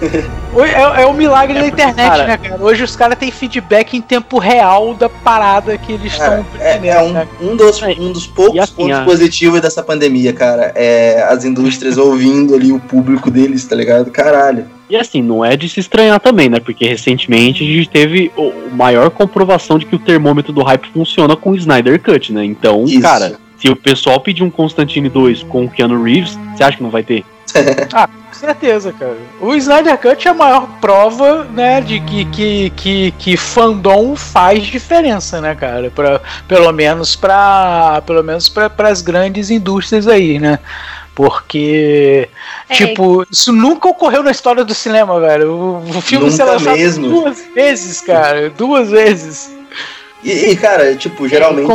[0.56, 2.62] É, é o milagre da internet, cara, né, cara?
[2.62, 6.46] Hoje os caras têm feedback em tempo real da parada que eles estão.
[6.60, 7.26] É, é, um, né?
[7.40, 9.04] um, dos, um dos poucos assim, pontos a...
[9.04, 10.70] positivos dessa pandemia, cara.
[10.76, 14.12] É as indústrias ouvindo ali o público deles, tá ligado?
[14.12, 14.66] Caralho.
[14.88, 16.60] E assim, não é de se estranhar também, né?
[16.60, 21.34] Porque recentemente a gente teve a maior comprovação de que o termômetro do hype funciona
[21.34, 22.44] com o Snyder Cut, né?
[22.44, 23.00] Então, Isso.
[23.00, 26.82] cara, se o pessoal pedir um Constantine 2 com o Keanu Reeves, você acha que
[26.82, 27.24] não vai ter?
[27.94, 29.16] ah, com certeza, cara.
[29.40, 34.64] O Snyder Cut é a maior prova, né, de que, que, que, que fandom faz
[34.64, 35.90] diferença, né, cara?
[35.90, 40.58] Pra, pelo menos para pelo menos para as grandes indústrias aí, né?
[41.14, 42.28] Porque,
[42.68, 42.74] é.
[42.74, 45.82] tipo, isso nunca ocorreu na história do cinema, velho.
[45.86, 47.08] O, filme nunca se lançou mesmo.
[47.08, 48.50] duas vezes, cara.
[48.50, 49.54] Duas vezes.
[50.24, 51.70] E, e cara, tipo, geralmente,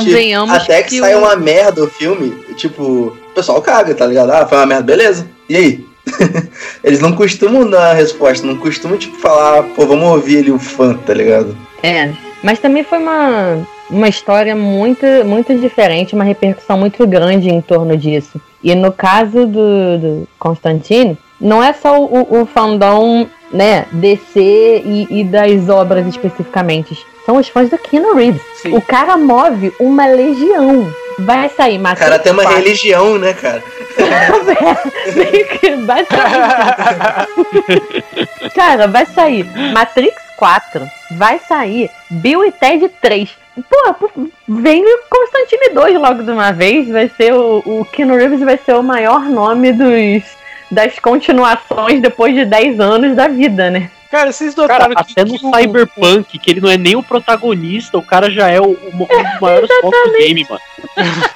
[0.50, 1.20] até que, que sai o...
[1.20, 4.32] uma merda o filme, tipo, o pessoal caga, tá ligado?
[4.32, 5.28] Ah, foi uma merda, beleza.
[5.48, 5.86] E aí?
[6.84, 10.60] Eles não costumam dar a resposta, não costumam, tipo, falar, pô, vamos ouvir ali o
[10.60, 11.56] fã, tá ligado?
[11.84, 12.12] É,
[12.44, 17.98] mas também foi uma, uma história muito, muito diferente, uma repercussão muito grande em torno
[17.98, 18.40] disso.
[18.64, 25.08] E no caso do, do Constantine, não é só o, o fandom né, DC e,
[25.10, 26.98] e, das obras especificamente.
[27.26, 28.42] São os fãs do Keanu Reeves.
[28.62, 28.76] Sim.
[28.76, 30.94] O cara move uma legião.
[31.20, 32.08] Vai sair Matrix.
[32.08, 32.62] O cara tem uma 4.
[32.62, 33.62] religião, né, cara?
[35.86, 37.28] vai sair.
[38.56, 40.90] cara, vai sair Matrix 4.
[41.12, 43.30] Vai sair Bill e Ted 3.
[43.70, 44.10] pô,
[44.48, 46.88] vem o Constantine 2 logo de uma vez.
[46.88, 50.24] Vai ser o, o Keanu Reeves vai ser o maior nome dos,
[50.72, 53.92] das continuações depois de 10 anos da vida, né?
[54.10, 56.40] Cara, vocês notaram cara, que, até no que Cyberpunk, o...
[56.40, 59.68] que ele não é nem o protagonista, o cara já é o, o, o maior
[59.68, 60.62] foco do game, mano.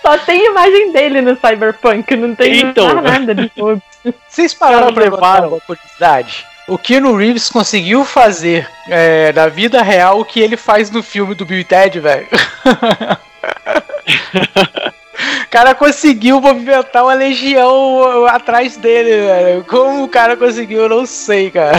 [0.00, 3.50] Só tem imagem dele no Cyberpunk, não tem então, nada de.
[4.28, 6.46] Vocês pararam pra levar uma curiosidade?
[6.70, 11.34] O Keanu Reeves conseguiu fazer é, na vida real o que ele faz no filme
[11.34, 12.28] do Bill e Ted, velho.
[15.44, 19.64] O cara conseguiu movimentar uma legião atrás dele, velho.
[19.64, 21.78] Como o cara conseguiu, eu não sei, cara.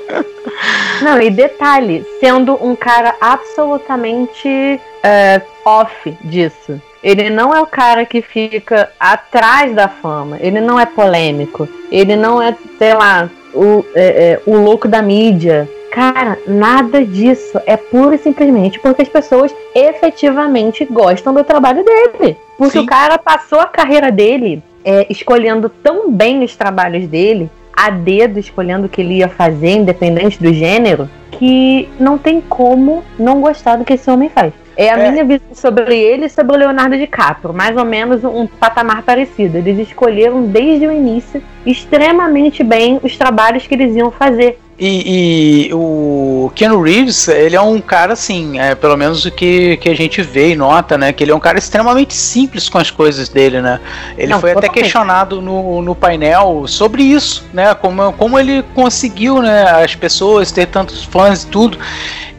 [1.02, 6.80] Não, e detalhe, sendo um cara absolutamente uh, off disso.
[7.02, 10.38] Ele não é o cara que fica atrás da fama.
[10.40, 11.68] Ele não é polêmico.
[11.92, 15.68] Ele não é, sei lá, o, é, é, o louco da mídia.
[15.90, 17.60] Cara, nada disso.
[17.66, 22.36] É pura e simplesmente porque as pessoas efetivamente gostam do trabalho dele.
[22.56, 22.84] Porque Sim.
[22.84, 28.38] o cara passou a carreira dele é, escolhendo tão bem os trabalhos dele, a dedo
[28.38, 33.76] escolhendo o que ele ia fazer, independente do gênero, que não tem como não gostar
[33.76, 34.52] do que esse homem faz.
[34.78, 35.10] É a é.
[35.10, 39.58] minha visão sobre ele e sobre o Leonardo DiCaprio, mais ou menos um patamar parecido.
[39.58, 44.60] Eles escolheram desde o início extremamente bem os trabalhos que eles iam fazer.
[44.78, 49.76] E, e, o Keanu Reeves, ele é um cara assim, é, pelo menos o que,
[49.78, 51.12] que a gente vê e nota, né?
[51.12, 53.80] Que ele é um cara extremamente simples com as coisas dele, né?
[54.16, 57.74] Ele Não, foi até questionado no, no painel sobre isso, né?
[57.74, 59.82] Como, como ele conseguiu, né?
[59.82, 61.76] As pessoas ter tantos fãs e tudo.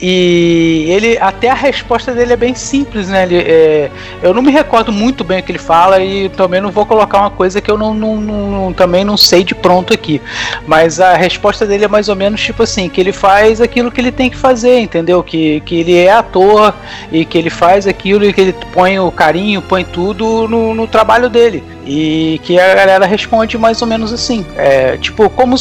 [0.01, 3.23] E ele até a resposta dele é bem simples, né?
[3.23, 3.91] Ele, é,
[4.23, 7.19] eu não me recordo muito bem o que ele fala e também não vou colocar
[7.19, 10.21] uma coisa que eu não, não, não, também não sei de pronto aqui.
[10.65, 13.99] Mas a resposta dele é mais ou menos tipo assim, que ele faz aquilo que
[13.99, 15.21] ele tem que fazer, entendeu?
[15.21, 16.73] Que, que ele é ator
[17.11, 20.87] e que ele faz aquilo e que ele põe o carinho, põe tudo no, no
[20.87, 21.61] trabalho dele.
[21.85, 24.45] E que a galera responde mais ou menos assim.
[24.55, 25.57] É, tipo, como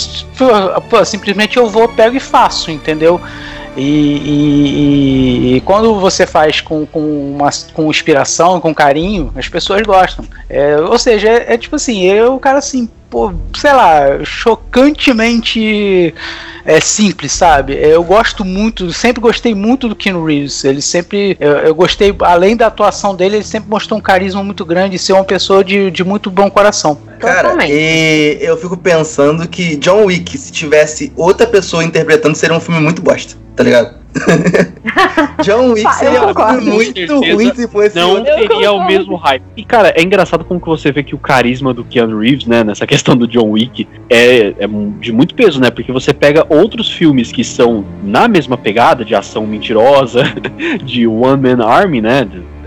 [0.89, 3.21] pô, simplesmente eu vou, pego e faço, entendeu?
[3.79, 7.01] E, e, e, quando você faz com, com,
[7.35, 10.25] uma, com inspiração, com carinho, as pessoas gostam.
[10.51, 16.13] É, ou seja, é, é, tipo assim, eu, o cara assim, pô, sei lá, chocantemente
[16.65, 17.77] é simples, sabe?
[17.77, 20.65] É, eu gosto muito, sempre gostei muito do Keanu Reeves.
[20.65, 24.65] Ele sempre, eu, eu, gostei, além da atuação dele, ele sempre mostrou um carisma muito
[24.65, 26.99] grande e ser uma pessoa de, de muito bom coração.
[27.19, 32.61] Cara, e eu fico pensando que John Wick, se tivesse outra pessoa interpretando, seria um
[32.61, 33.99] filme muito bosta, tá ligado?
[35.43, 36.21] John Wick seria
[36.63, 39.43] muito ruim se fosse Não teria o mesmo hype.
[39.57, 42.63] E, cara, é engraçado como que você vê que o carisma do Keanu Reeves, né,
[42.63, 44.69] nessa questão do John Wick, é, é
[45.01, 45.71] de muito peso, né?
[45.71, 50.23] Porque você pega outros filmes que são na mesma pegada de ação mentirosa,
[50.85, 52.27] de One Man Army, né?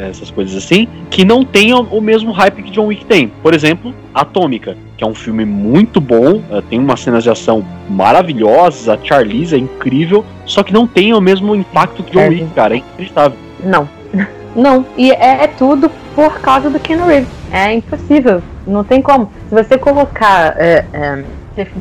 [0.09, 3.27] Essas coisas assim, que não tenham o mesmo hype que John Wick tem.
[3.27, 7.65] Por exemplo, Atômica, que é um filme muito bom, uh, tem umas cenas de ação
[7.89, 12.47] maravilhosas, a Charlize é incrível, só que não tem o mesmo impacto que John Wick,
[12.53, 13.37] cara, é inacreditável.
[13.63, 13.87] Não.
[14.53, 17.29] Não, e é, é, tudo por causa do Keanu Reeves.
[17.53, 19.31] É impossível, não tem como.
[19.47, 21.23] Se você colocar, é, é,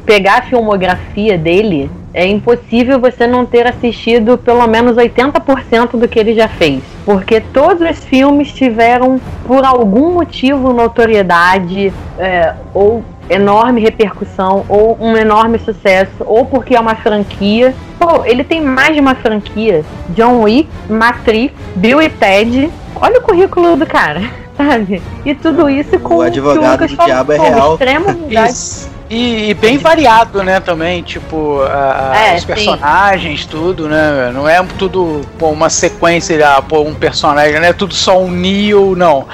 [0.07, 6.19] pegar a filmografia dele, é impossível você não ter assistido pelo menos 80% do que
[6.19, 6.83] ele já fez.
[7.05, 15.17] Porque todos os filmes tiveram, por algum motivo, notoriedade é, ou enorme repercussão ou um
[15.17, 17.75] enorme sucesso, ou porque é uma franquia.
[17.99, 19.85] Pô, ele tem mais de uma franquia.
[20.11, 22.71] John Wick, Matrix, Bill e Ted.
[22.97, 24.21] Olha o currículo do cara,
[24.57, 25.01] sabe?
[25.25, 27.73] E tudo isso com o advogado do diabo é real.
[27.75, 28.29] Extremo
[29.11, 33.49] E, e, bem variado, né, também, tipo, a, é, os personagens, sim.
[33.49, 34.31] tudo, né?
[34.33, 38.31] Não é tudo pô, uma sequência, ah, pô, um personagem, não é tudo só um
[38.31, 39.27] Neo, não.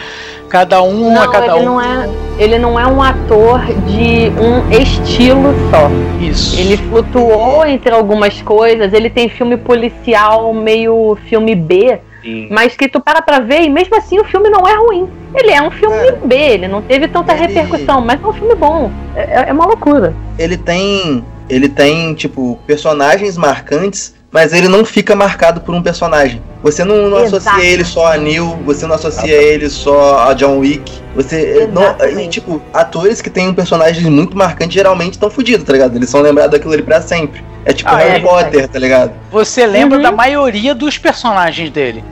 [0.48, 1.64] Cada um não, a cada ele um.
[1.64, 2.08] Não é,
[2.38, 5.90] ele não é um ator de um estilo só.
[6.24, 6.58] Isso.
[6.58, 12.48] Ele flutuou entre algumas coisas, ele tem filme policial meio filme B Sim.
[12.50, 15.08] Mas que tu para pra ver e mesmo assim o filme não é ruim.
[15.32, 16.12] Ele é um filme é.
[16.12, 17.46] B, ele não teve tanta ele...
[17.46, 18.90] repercussão, mas é um filme bom.
[19.14, 20.12] É, é, é uma loucura.
[20.36, 21.24] Ele tem.
[21.48, 26.42] Ele tem, tipo, personagens marcantes, mas ele não fica marcado por um personagem.
[26.60, 30.58] Você não, não associa ele só a Neil, você não associa ele só a John
[30.58, 31.00] Wick.
[31.14, 31.94] Você não.
[32.20, 35.94] E, tipo, atores que têm um personagem muito marcante geralmente estão fodidos, tá ligado?
[35.94, 37.44] Eles são lembrados daquilo ali pra sempre.
[37.64, 38.66] É tipo ah, Harry é, Potter, é.
[38.66, 39.12] tá ligado?
[39.30, 40.02] Você lembra uhum.
[40.02, 42.04] da maioria dos personagens dele.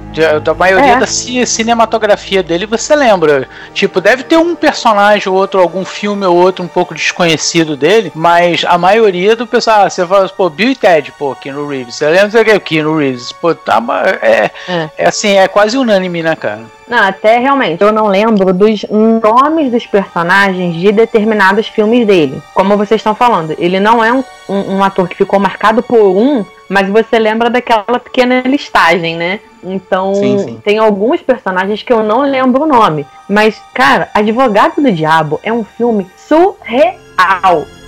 [0.43, 0.99] Da maioria é.
[0.99, 3.49] da cinematografia dele você lembra.
[3.73, 8.13] Tipo, deve ter um personagem ou outro, algum filme ou outro um pouco desconhecido dele,
[8.15, 11.97] mas a maioria do pessoal, ah, você fala, pô, Bill e Ted, pô, Keanu Reeves.
[11.97, 13.33] Você lembra que é o Keanu Reeves?
[13.33, 13.83] Pô, tá,
[14.23, 14.91] é, é.
[14.99, 16.63] é assim, é quase unânime, né, cara?
[16.87, 18.85] Não, até realmente, eu não lembro dos
[19.23, 22.43] nomes dos personagens de determinados filmes dele.
[22.55, 25.99] Como vocês estão falando, ele não é um, um, um ator que ficou marcado por
[25.99, 29.41] um, mas você lembra daquela pequena listagem, né?
[29.63, 30.61] Então, sim, sim.
[30.63, 33.07] tem alguns personagens que eu não lembro o nome.
[33.29, 37.04] Mas, cara, Advogado do Diabo é um filme surreal.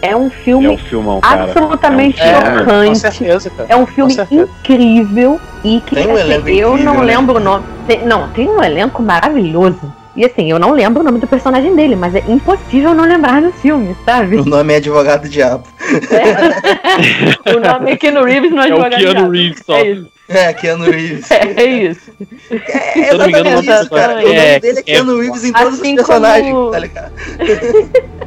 [0.03, 2.91] É um filme é um filmão, absolutamente é um chocante.
[2.91, 7.05] É, certeza, é, um filme incrível e que assim, um eu incrível, não né?
[7.05, 7.65] lembro o nome.
[7.87, 9.81] Tem, não, tem um elenco maravilhoso.
[10.15, 13.43] E assim, eu não lembro o nome do personagem dele, mas é impossível não lembrar
[13.43, 14.37] do filme, sabe?
[14.37, 15.65] O nome é Advogado do Diabo.
[16.11, 17.53] É.
[17.55, 19.31] o nome é Keanu Reeves no é Advogado do Diabo.
[19.31, 19.77] Reeves, só.
[19.77, 20.09] É isso.
[20.29, 21.31] É, Keanu Reeves.
[21.31, 22.11] É, é isso.
[22.51, 24.13] É, é exatamente isso, cara.
[24.15, 26.71] O nome é, dele é Keanu Reeves em todos assim os personagens, como...
[26.71, 27.13] tá ligado?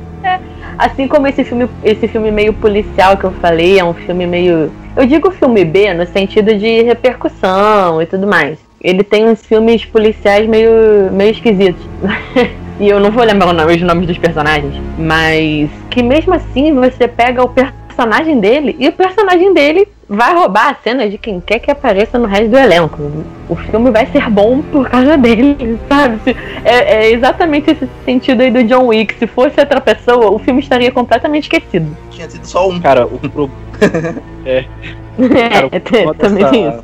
[0.80, 4.72] assim como esse filme, esse filme meio policial que eu falei, é um filme meio.
[4.96, 9.86] Eu digo filme B no sentido de repercussão e tudo mais ele tem uns filmes
[9.86, 11.82] policiais meio, meio esquisitos.
[12.80, 17.44] e eu não vou lembrar os nomes dos personagens, mas que mesmo assim você pega
[17.44, 21.70] o personagem dele e o personagem dele vai roubar a cena de quem quer que
[21.70, 22.99] apareça no resto do elenco.
[23.47, 26.36] O filme vai ser bom por causa dele, sabe?
[26.66, 29.14] É, é exatamente esse sentido aí do John Wick.
[29.20, 31.95] Se fosse outra pessoa, o filme estaria completamente esquecido.
[32.10, 32.80] Tinha sido só um.
[32.80, 33.51] Cara, o pro...
[34.45, 34.66] é.
[35.20, 36.84] Cara, o problema, dessa,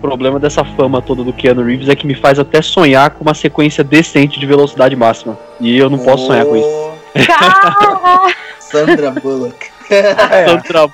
[0.00, 3.34] problema dessa fama toda do Keanu Reeves é que me faz até sonhar com uma
[3.34, 5.38] sequência decente de velocidade máxima.
[5.60, 6.92] E eu não posso sonhar com isso.
[8.58, 9.70] Sandra Bullock.
[9.90, 10.48] É.
[10.48, 10.88] Sandra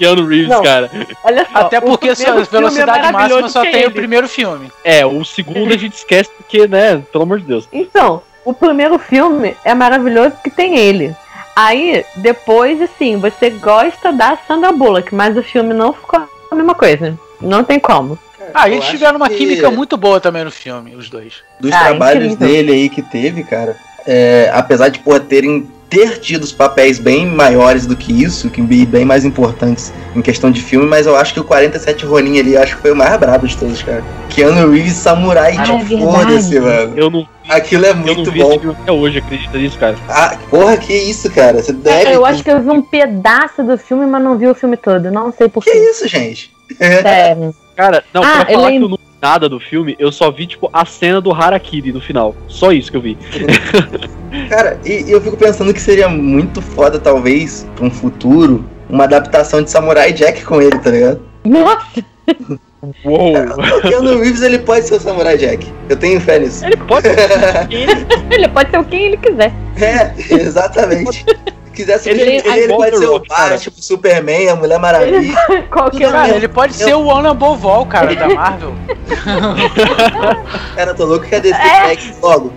[0.00, 0.90] Keanu Reeves, não, cara.
[1.22, 3.88] Olha só, Até porque sua é velocidade é máxima só tem ele.
[3.88, 4.72] o primeiro filme.
[4.82, 7.68] É, o segundo a gente esquece porque, né, pelo amor de Deus.
[7.70, 11.14] Então, o primeiro filme é maravilhoso que tem ele.
[11.54, 16.74] Aí, depois, assim, você gosta da Sandra Bullock, mas o filme não ficou a mesma
[16.74, 17.18] coisa.
[17.38, 18.18] Não tem como.
[18.54, 21.42] Ah, eles tiveram uma química muito boa também no filme, os dois.
[21.60, 22.48] Dos ah, trabalhos incrível.
[22.48, 23.76] dele aí que teve, cara,
[24.06, 28.62] é, apesar de porra, terem ter tido os papéis bem maiores do que isso, que
[28.62, 32.56] bem mais importantes em questão de filme, mas eu acho que o 47 Ronin ali,
[32.56, 34.04] acho que foi o mais brabo de todos, cara.
[34.28, 36.92] Keanu Reeves Samurai, ah, tipo, é foda-se, mano.
[36.96, 38.50] Eu não Aquilo é muito eu não vi bom.
[38.50, 39.96] Esse filme até hoje, acredita nisso, cara.
[40.08, 41.60] Ah, porra, que isso, cara?
[41.60, 42.10] Você deve.
[42.10, 44.76] É, eu acho que eu vi um pedaço do filme, mas não vi o filme
[44.76, 45.10] todo.
[45.10, 45.72] Não sei porquê.
[45.72, 46.52] Que isso, gente?
[46.78, 47.52] Sério.
[47.74, 50.70] Cara, não, ah, pra falar que eu não nada do filme, eu só vi, tipo,
[50.72, 52.34] a cena do Harakiri no final.
[52.48, 53.18] Só isso que eu vi.
[54.48, 59.62] Cara, e eu fico pensando que seria muito foda, talvez, pra um futuro, uma adaptação
[59.62, 61.20] de Samurai Jack com ele, tá ligado?
[61.44, 62.04] Nossa!
[63.04, 63.34] Uou!
[63.36, 65.70] O Keanu Reeves ele pode ser o Samurai Jack.
[65.88, 66.64] Eu tenho fé nisso.
[66.64, 67.18] Ele pode ser
[67.70, 69.52] ele, ele pode ser o quem ele quiser.
[69.76, 71.24] É, exatamente
[71.72, 75.16] quisesse ele, ele, ele pode ser o Batman, tipo Superman, a Mulher Maravilha.
[75.16, 78.74] Ele, qualquer cara, ele pode ser o One Above cara, da Marvel.
[80.74, 81.96] cara, tô louco que é desse é.
[82.22, 82.52] logo.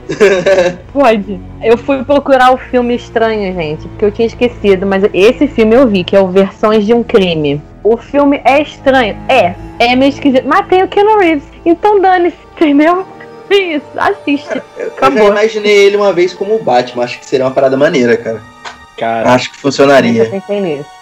[0.92, 1.40] pode.
[1.62, 5.88] Eu fui procurar o filme estranho, gente, porque eu tinha esquecido, mas esse filme eu
[5.88, 7.62] vi, que é o Versões de um Crime.
[7.84, 9.18] O filme é estranho.
[9.28, 10.48] É, é meio esquisito.
[10.48, 11.44] Mas tem o Keanu Reeves.
[11.66, 13.06] Então dane-se, entendeu?
[13.50, 14.62] Isso, assiste.
[14.96, 17.04] Cara, eu, eu já imaginei ele uma vez como o Batman.
[17.04, 18.53] Acho que seria uma parada maneira, cara.
[18.98, 20.30] Cara, acho que funcionaria.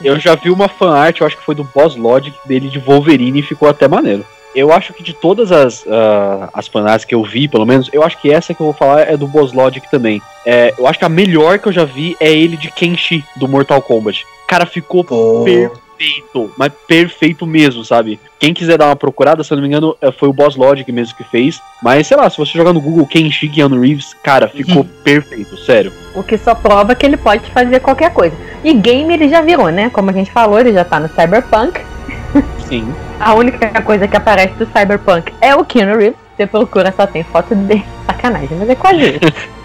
[0.01, 3.39] Eu já vi uma fanart, eu acho que foi do Boss Logic dele de Wolverine
[3.39, 4.25] e ficou até maneiro.
[4.53, 8.03] Eu acho que de todas as, uh, as fanarts que eu vi, pelo menos, eu
[8.03, 10.21] acho que essa que eu vou falar é do Boss Logic também.
[10.45, 13.47] É, eu acho que a melhor que eu já vi é ele de Kenshi, do
[13.47, 14.25] Mortal Kombat.
[14.47, 18.19] Cara, ficou perfeito perfeito, mas perfeito mesmo, sabe?
[18.39, 20.91] Quem quiser dar uma procurada, se eu não me engano, é, foi o Boss Logic
[20.91, 21.61] mesmo que fez.
[21.81, 24.89] Mas sei lá, se você jogar no Google Kenshi Keanu Reeves, cara, ficou uhum.
[25.03, 25.93] perfeito, sério.
[26.15, 28.35] O que só prova que ele pode fazer qualquer coisa.
[28.63, 29.89] E game ele já virou, né?
[29.91, 31.79] Como a gente falou, ele já tá no Cyberpunk.
[32.67, 32.93] Sim.
[33.19, 36.19] a única coisa que aparece do Cyberpunk é o Keanu Reeves.
[36.35, 37.85] Você procura, só tem foto dele.
[38.07, 39.51] Sacanagem, mas é quase isso.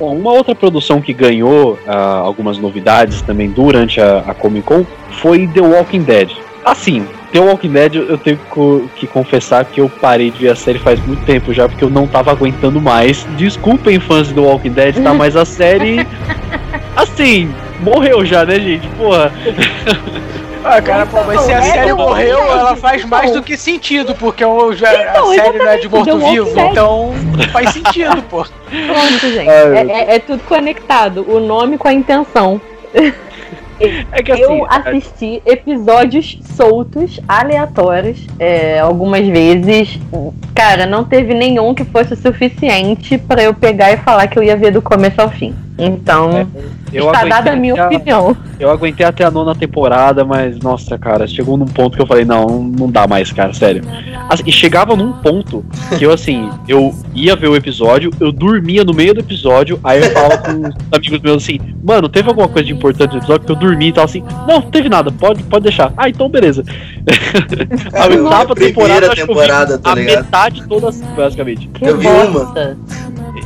[0.00, 1.90] Bom, uma outra produção que ganhou uh,
[2.24, 4.86] algumas novidades também durante a, a, Comic Con
[5.20, 6.30] foi The Walking Dead.
[6.64, 8.40] Assim, The Walking Dead eu tenho
[8.96, 11.90] que confessar que eu parei de ver a série faz muito tempo já, porque eu
[11.90, 13.26] não tava aguentando mais.
[13.36, 15.12] Desculpem fãs de The Walking Dead, tá?
[15.12, 15.98] Mas a série.
[16.96, 18.88] Assim, morreu já, né, gente?
[18.96, 19.30] Porra.
[20.64, 24.44] Ah, cara, pô, mas se a série morreu, ela faz mais do que sentido, porque
[24.44, 27.12] o, já, a série não é de morto-vivo, então
[27.52, 28.44] faz sentido, pô.
[28.44, 29.50] Pronto, gente.
[29.50, 31.24] É, é, é, tudo conectado.
[31.28, 32.60] O nome com a intenção.
[34.12, 39.98] É que, assim, eu assisti episódios soltos, aleatórios, é, algumas vezes.
[40.54, 44.54] Cara, não teve nenhum que fosse suficiente para eu pegar e falar que eu ia
[44.54, 45.54] ver do começo ao fim.
[45.78, 46.46] Então, é,
[46.92, 48.36] está dada a minha a, opinião.
[48.58, 52.24] Eu aguentei até a nona temporada, mas nossa, cara, chegou num ponto que eu falei,
[52.24, 53.82] não, não dá mais, cara, sério.
[54.28, 55.64] Assim, e chegava num ponto
[55.98, 60.00] que eu, assim, eu ia ver o episódio, eu dormia no meio do episódio, aí
[60.00, 63.46] eu falava com os amigos meus assim, mano, teve alguma coisa de importante no episódio
[63.46, 65.92] que eu dormi e tal, assim, não, não teve nada, pode, pode deixar.
[65.96, 66.64] Ah, então beleza.
[67.94, 71.68] a oitava temporada, temporada tá a metade toda, basicamente.
[71.68, 72.76] Que eu vi uma.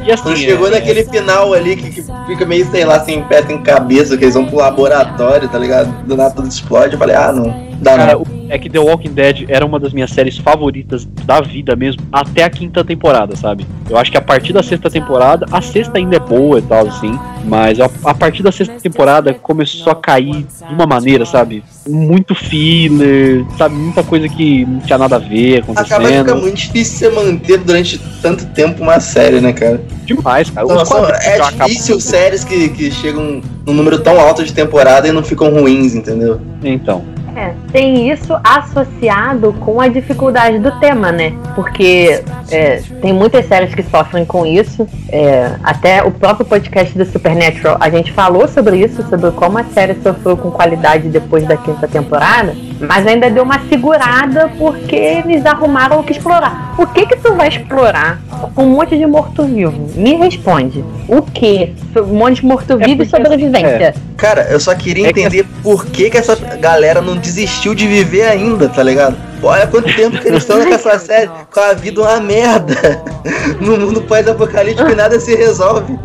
[0.03, 1.05] E assim, Quando chegou é, naquele é...
[1.05, 4.47] final ali que, que, fica meio, sei lá, sem pé, sem cabeça, que eles vão
[4.47, 5.91] pro laboratório, tá ligado?
[6.05, 7.75] Do nada tudo explode, eu falei, ah, não.
[7.81, 8.44] Dá Cara, não.
[8.55, 12.45] É que The Walking Dead era uma das minhas séries favoritas da vida mesmo, até
[12.45, 13.67] a quinta temporada, sabe?
[13.91, 16.87] Eu acho que a partir da sexta temporada, a sexta ainda é boa e tal,
[16.87, 21.65] assim, mas a, a partir da sexta temporada começou a cair de uma maneira, sabe?
[21.89, 23.75] Muito filler, sabe?
[23.75, 26.07] Muita coisa que não tinha nada a ver acontecendo.
[26.07, 29.83] Acaba fica muito difícil você manter durante tanto tempo uma série, né, cara?
[30.05, 30.67] Demais, cara.
[30.67, 35.25] Nossa, é difícil séries que, que chegam num número tão alto de temporada e não
[35.25, 36.41] ficam ruins, entendeu?
[36.63, 37.14] Então.
[37.37, 41.32] É, tem isso associado com a dificuldade do tema, né?
[41.55, 44.87] Porque é, tem muitas séries que sofrem com isso.
[45.09, 49.64] É, até o próprio podcast do Supernatural, a gente falou sobre isso, sobre como a
[49.64, 55.45] série sofreu com qualidade depois da quinta temporada, mas ainda deu uma segurada porque eles
[55.47, 56.75] arrumaram o que explorar.
[56.79, 58.20] O que que tu vai explorar
[58.55, 59.91] com um monte de morto-vivo?
[59.95, 60.85] Me responde.
[61.09, 61.72] O que?
[61.97, 63.68] Um monte de morto-vivo é e sobrevivência.
[63.68, 63.95] É.
[64.16, 65.62] Cara, eu só queria é entender que...
[65.62, 69.16] por que que essa galera não desistiu de viver ainda, tá ligado?
[69.43, 72.74] Olha quanto tempo que eles estão nessa série com a vida uma merda.
[73.61, 75.99] No mundo pós-apocalíptico e nada se resolve.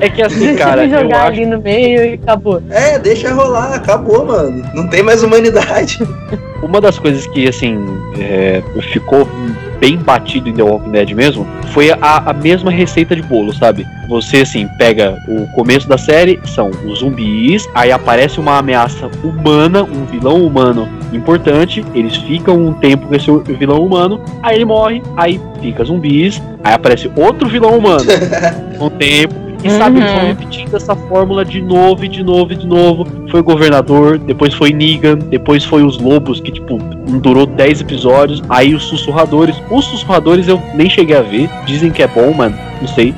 [0.00, 0.82] é que assim, cara.
[0.82, 2.62] Deixa jogar ali no meio e acabou.
[2.70, 4.64] É, deixa rolar, acabou, mano.
[4.74, 5.98] Não tem mais humanidade.
[6.62, 7.78] Uma das coisas que, assim,
[8.18, 9.26] é, ficou
[9.80, 13.86] bem batido em The Walking Dead mesmo, foi a, a mesma receita de bolo, sabe?
[14.08, 19.82] Você, assim, pega o começo da série, são os zumbis, aí aparece uma ameaça humana,
[19.82, 25.02] um vilão humano importante, eles ficam um tempo com esse vilão humano, aí ele morre,
[25.16, 28.04] aí fica zumbis, aí aparece outro vilão humano,
[28.78, 29.78] um tempo, e uhum.
[29.78, 33.06] sabe, eles vão repetindo essa fórmula de novo e de novo e de novo.
[33.30, 36.78] Foi o governador, depois foi Negan, depois foi os lobos, que tipo,
[37.20, 38.42] durou 10 episódios.
[38.48, 39.60] Aí os sussurradores.
[39.70, 41.48] Os sussurradores eu nem cheguei a ver.
[41.66, 42.56] Dizem que é bom, mano.
[42.80, 43.14] Não sei.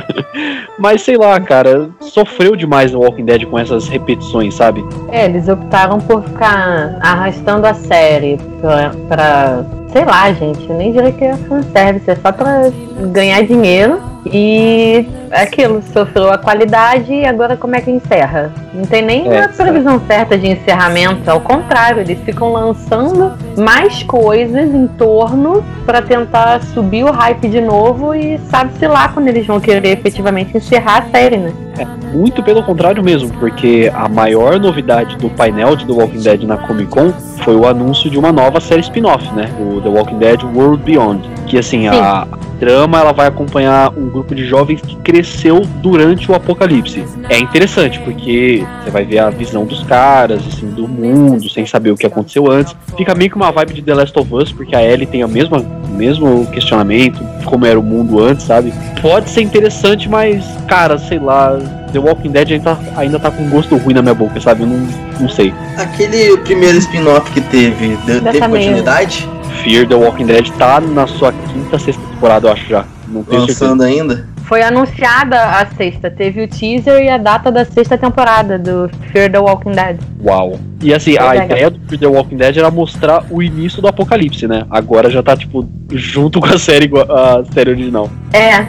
[0.78, 4.84] Mas sei lá, cara, sofreu demais o Walking Dead com essas repetições, sabe?
[5.10, 10.92] É, eles optaram por ficar arrastando a série pra, pra sei lá, gente, eu nem
[10.92, 12.70] diria que é fanservice, é só pra
[13.12, 18.52] ganhar dinheiro e aquilo, sofreu a qualidade e agora como é que encerra?
[18.74, 24.02] Não tem nem é, uma previsão certa de encerramento, ao contrário, eles ficam lançando mais
[24.02, 29.46] coisas em torno para tentar subir o hype de novo e sabe-se lá quando eles
[29.46, 31.52] vão querer efetivamente encerrar a série, né?
[31.78, 36.42] É, muito pelo contrário mesmo, porque a maior novidade do painel de The Walking Dead
[36.42, 37.12] na Comic Con
[37.42, 39.50] foi o anúncio de uma nova série spin-off, né?
[39.60, 41.22] O The Walking Dead World Beyond.
[41.46, 42.26] Que assim, a
[42.58, 47.04] trama ela vai acompanhar um grupo de jovens que cresceu durante o apocalipse.
[47.28, 51.90] É interessante, porque você vai ver a visão dos caras, assim, do mundo, sem saber
[51.90, 52.74] o que aconteceu antes.
[52.96, 55.28] Fica meio que uma vibe de The Last of Us, porque a Ellie tem a
[55.28, 55.58] mesma,
[55.96, 58.72] mesmo questionamento, como era o mundo antes, sabe?
[59.00, 61.58] Pode ser interessante, mas, cara, sei lá,
[61.92, 64.62] The Walking Dead ainda tá, ainda tá com gosto ruim na minha boca, sabe?
[64.62, 64.86] Eu não,
[65.20, 65.52] não sei.
[65.76, 69.28] Aquele primeiro spin-off que teve, deu, teve continuidade?
[69.62, 72.84] Fear The Walking Dead tá na sua quinta, sexta temporada, eu acho já.
[73.08, 74.00] Não tenho Lançando certeza.
[74.02, 74.28] ainda?
[74.46, 79.32] Foi anunciada a sexta, teve o teaser e a data da sexta temporada do Fear
[79.32, 79.98] the Walking Dead.
[80.22, 80.56] Uau.
[80.80, 84.46] E assim, a ideia do Fear the Walking Dead era mostrar o início do apocalipse,
[84.46, 84.64] né?
[84.70, 88.08] Agora já tá, tipo, junto com a série, a série original.
[88.32, 88.66] É,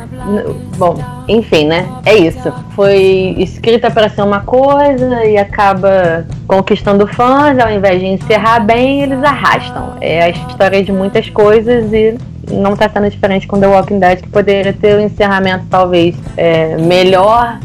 [0.78, 0.98] bom,
[1.28, 1.88] enfim, né?
[2.06, 2.52] É isso.
[2.76, 9.04] Foi escrita para ser uma coisa e acaba conquistando fãs, ao invés de encerrar bem,
[9.04, 9.94] eles arrastam.
[10.02, 12.18] É a história de muitas coisas e
[12.50, 16.78] não está sendo diferente com The Walking Dead, que poderia ter um encerramento talvez é,
[16.78, 17.60] melhor,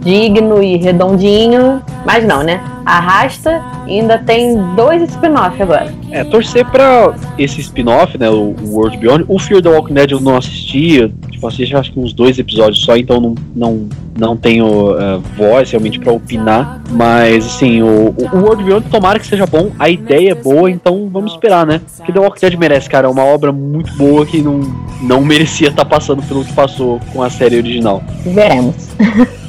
[0.00, 2.60] digno e redondinho, mas não, né?
[2.84, 5.92] Arrasta e ainda tem dois spin-off agora.
[6.10, 8.28] É, torcer pra esse spin-off, né?
[8.28, 9.24] O World Beyond.
[9.28, 12.84] O Fear the Walking Dead eu não assistia, tipo, assisti acho que uns dois episódios
[12.84, 16.82] só, então não, não, não tenho uh, voz realmente para opinar.
[16.90, 21.08] Mas assim, o, o World Beyond tomara que seja bom, a ideia é boa, então
[21.10, 21.80] vamos esperar, né?
[21.96, 24.60] Porque The Walking Dead merece, cara, é uma obra muito boa que não,
[25.02, 28.02] não merecia estar tá passando pelo que passou com a série original.
[28.24, 28.74] Veremos.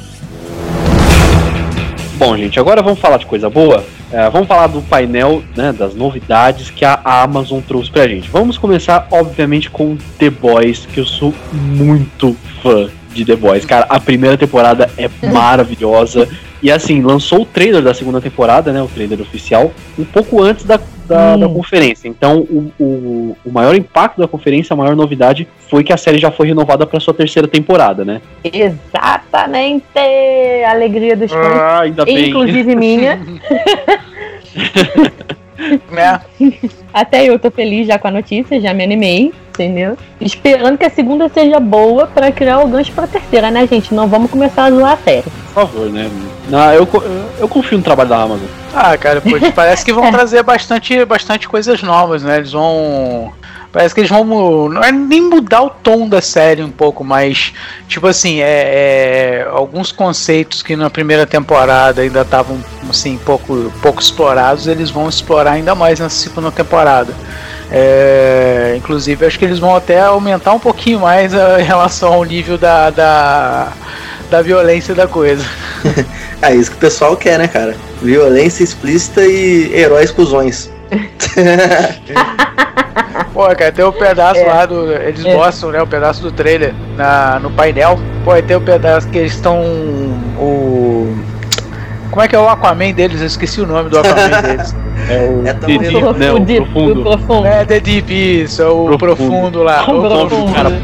[2.18, 3.84] Bom, gente, agora vamos falar de coisa boa.
[4.10, 8.30] É, vamos falar do painel, né, das novidades que a Amazon trouxe pra gente.
[8.30, 13.66] Vamos começar, obviamente, com The Boys, que eu sou muito fã de The Boys.
[13.66, 16.26] Cara, a primeira temporada é maravilhosa.
[16.66, 18.82] E assim, lançou o trailer da segunda temporada, né?
[18.82, 21.38] O trailer oficial, um pouco antes da, da, hum.
[21.38, 22.08] da conferência.
[22.08, 26.18] Então, o, o, o, maior impacto da conferência, a maior novidade, foi que a série
[26.18, 28.20] já foi renovada para sua terceira temporada, né?
[28.42, 29.84] Exatamente!
[30.68, 31.56] Alegria dos fãs.
[31.56, 32.30] Ah, ainda bem.
[32.30, 33.20] Inclusive minha.
[35.58, 36.20] É.
[36.92, 39.96] Até eu tô feliz já com a notícia, já me animei, entendeu?
[40.20, 43.94] Esperando que a segunda seja boa para criar o gancho pra terceira, né, gente?
[43.94, 45.22] Não vamos começar a zoar a série.
[45.22, 46.10] Por favor, né?
[46.48, 46.88] Não, eu,
[47.38, 48.46] eu confio no trabalho da Amazon.
[48.74, 52.38] Ah, cara, pois parece que vão trazer bastante, bastante coisas novas, né?
[52.38, 53.32] Eles vão
[53.76, 54.24] Parece que eles vão.
[54.70, 57.52] Não é nem mudar o tom da série um pouco, mas.
[57.86, 62.58] Tipo assim, é, é alguns conceitos que na primeira temporada ainda estavam
[62.88, 67.12] assim, pouco, pouco explorados, eles vão explorar ainda mais na segunda temporada.
[67.70, 72.24] É, inclusive, acho que eles vão até aumentar um pouquinho mais a, em relação ao
[72.24, 73.72] nível da, da,
[74.30, 75.44] da violência da coisa.
[76.40, 77.76] é isso que o pessoal quer, né, cara?
[78.00, 80.70] Violência explícita e heróis cuzões.
[83.36, 84.44] Pô, cara, tem um pedaço é.
[84.46, 84.90] lá do.
[84.94, 85.34] Eles é.
[85.34, 85.78] mostram, né?
[85.82, 87.98] O um pedaço do trailer na, no painel.
[88.24, 89.60] Pô, tem um pedaço que eles estão.
[90.38, 91.14] O.
[92.10, 93.20] Como é que é o Aquaman deles?
[93.20, 94.74] Eu esqueci o nome do Aquaman deles.
[95.10, 96.32] É o é The Deep, né?
[96.32, 97.02] O profundo.
[97.02, 97.46] profundo.
[97.46, 99.82] É, The Deep, isso, é o profundo, profundo lá.
[99.82, 100.54] O profundo.
[100.54, 100.80] Cara,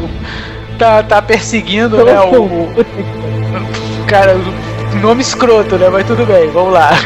[0.78, 2.12] tá, tá perseguindo, profundo.
[2.12, 2.76] né?
[2.76, 4.36] O, o, cara,
[5.00, 5.88] nome escroto, né?
[5.88, 6.90] Mas tudo bem, vamos lá.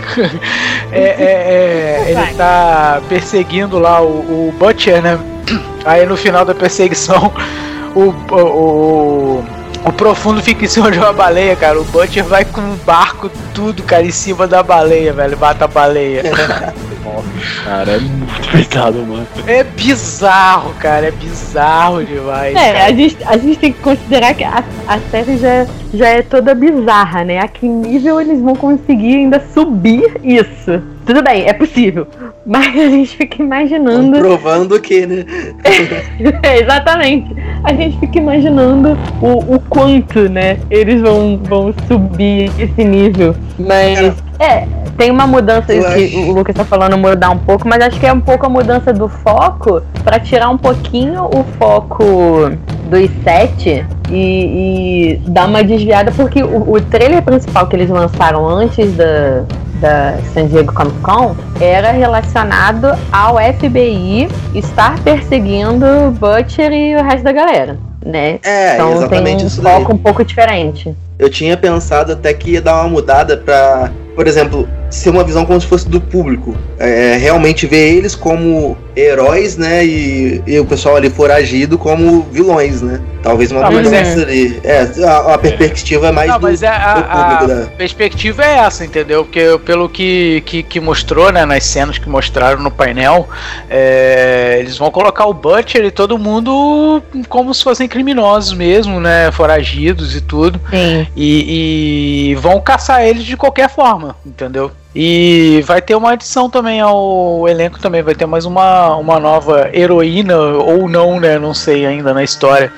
[0.93, 4.07] É, é, é, ele tá perseguindo lá o,
[4.49, 5.19] o Butcher, né?
[5.85, 7.33] Aí no final da perseguição,
[7.95, 9.45] o, o, o,
[9.85, 11.81] o, profundo fica em cima de uma baleia, cara.
[11.81, 15.37] O Butcher vai com um barco, tudo, cara, em cima da baleia, velho.
[15.37, 16.23] Bata a baleia.
[17.65, 19.27] cara, é muito pesado, mano.
[19.47, 21.07] É bizarro, cara.
[21.07, 22.57] É bizarro demais.
[22.57, 26.23] É, a gente, a gente tem que considerar que a, a série já, já é
[26.23, 27.39] toda bizarra, né?
[27.39, 30.96] A que nível eles vão conseguir ainda subir isso?
[31.07, 32.09] Tudo bem, é possível.
[32.45, 34.19] Mas a gente fica imaginando.
[34.19, 35.25] Provando que, né?
[36.43, 37.35] é, exatamente.
[37.63, 40.59] A gente fica imaginando o, o quanto, né?
[40.69, 43.37] Eles vão, vão subir esse nível.
[43.57, 44.17] Mas.
[44.41, 44.67] É,
[44.99, 48.13] tem uma mudança que o Lucas tá falando mudar um pouco, mas acho que é
[48.13, 52.51] um pouco a mudança do foco para tirar um pouquinho o foco
[52.91, 58.49] dos sete e, e dar uma desviada, porque o, o trailer principal que eles lançaram
[58.49, 59.45] antes da,
[59.81, 65.87] da San Diego Comic Con era relacionado ao FBI estar perseguindo
[66.19, 68.39] Butcher e o resto da galera, né?
[68.45, 69.95] É, então exatamente tem um foco daí.
[69.95, 70.95] um pouco diferente.
[71.19, 75.47] Eu tinha pensado até que ia dar uma mudada para, por exemplo, ser uma visão
[75.47, 76.55] como se fosse do público.
[76.79, 79.85] É, realmente ver eles como heróis, né?
[79.85, 83.01] E, e, o pessoal ali foragido como vilões, né?
[83.23, 84.23] Talvez uma ah, mudança é...
[84.23, 84.61] ali.
[84.65, 87.69] É, a, a perspectiva é mais Não, do, mas é, a, do público, a né?
[87.77, 89.25] perspectiva é essa, entendeu?
[89.25, 91.45] Porque pelo que, que, que, mostrou, né?
[91.45, 93.29] Nas cenas que mostraram no painel,
[93.69, 99.31] é, eles vão colocar o Butcher e todo mundo como se fossem criminosos mesmo, né?
[99.31, 100.59] Foragidos e tudo.
[100.71, 101.07] Sim.
[101.15, 104.73] E, e vão caçar eles de qualquer forma, entendeu?
[104.99, 109.69] E vai ter uma adição também ao elenco também, vai ter mais uma, uma nova
[109.71, 111.39] heroína, ou não, né?
[111.39, 112.73] Não sei ainda na história.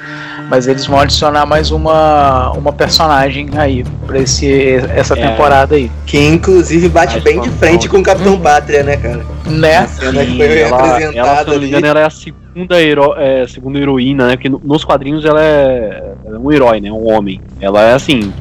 [0.51, 4.51] Mas eles vão adicionar mais uma, uma personagem aí pra esse,
[4.97, 5.29] essa é.
[5.29, 5.93] temporada aí.
[6.07, 8.41] Que inclusive bate bem de frente com o Capitão uhum.
[8.41, 9.25] Pátria, né, cara?
[9.47, 9.87] Né?
[9.87, 14.27] Sim, ela, ela, se não me engano, ela é a segunda, hero, é, segunda heroína,
[14.27, 14.37] né?
[14.37, 16.91] Porque nos quadrinhos ela é, ela é um herói, né?
[16.91, 17.41] Um homem.
[17.61, 18.33] Ela é assim,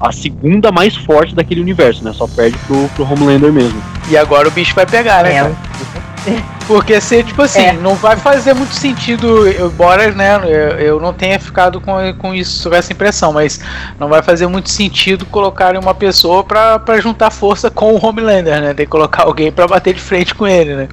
[0.00, 2.12] a segunda mais forte daquele universo, né?
[2.12, 3.82] Só perde pro, pro Homelander mesmo.
[4.08, 5.36] E agora o bicho vai pegar, né?
[5.36, 6.58] É.
[6.66, 7.72] Porque se, tipo assim, é.
[7.72, 12.68] não vai fazer muito sentido, embora né, eu, eu não tenha ficado com, com isso,
[12.68, 13.58] com essa impressão, mas
[13.98, 18.60] não vai fazer muito sentido colocarem uma pessoa pra, pra juntar força com o Homelander,
[18.60, 18.74] né?
[18.74, 20.88] Tem que colocar alguém pra bater de frente com ele, né?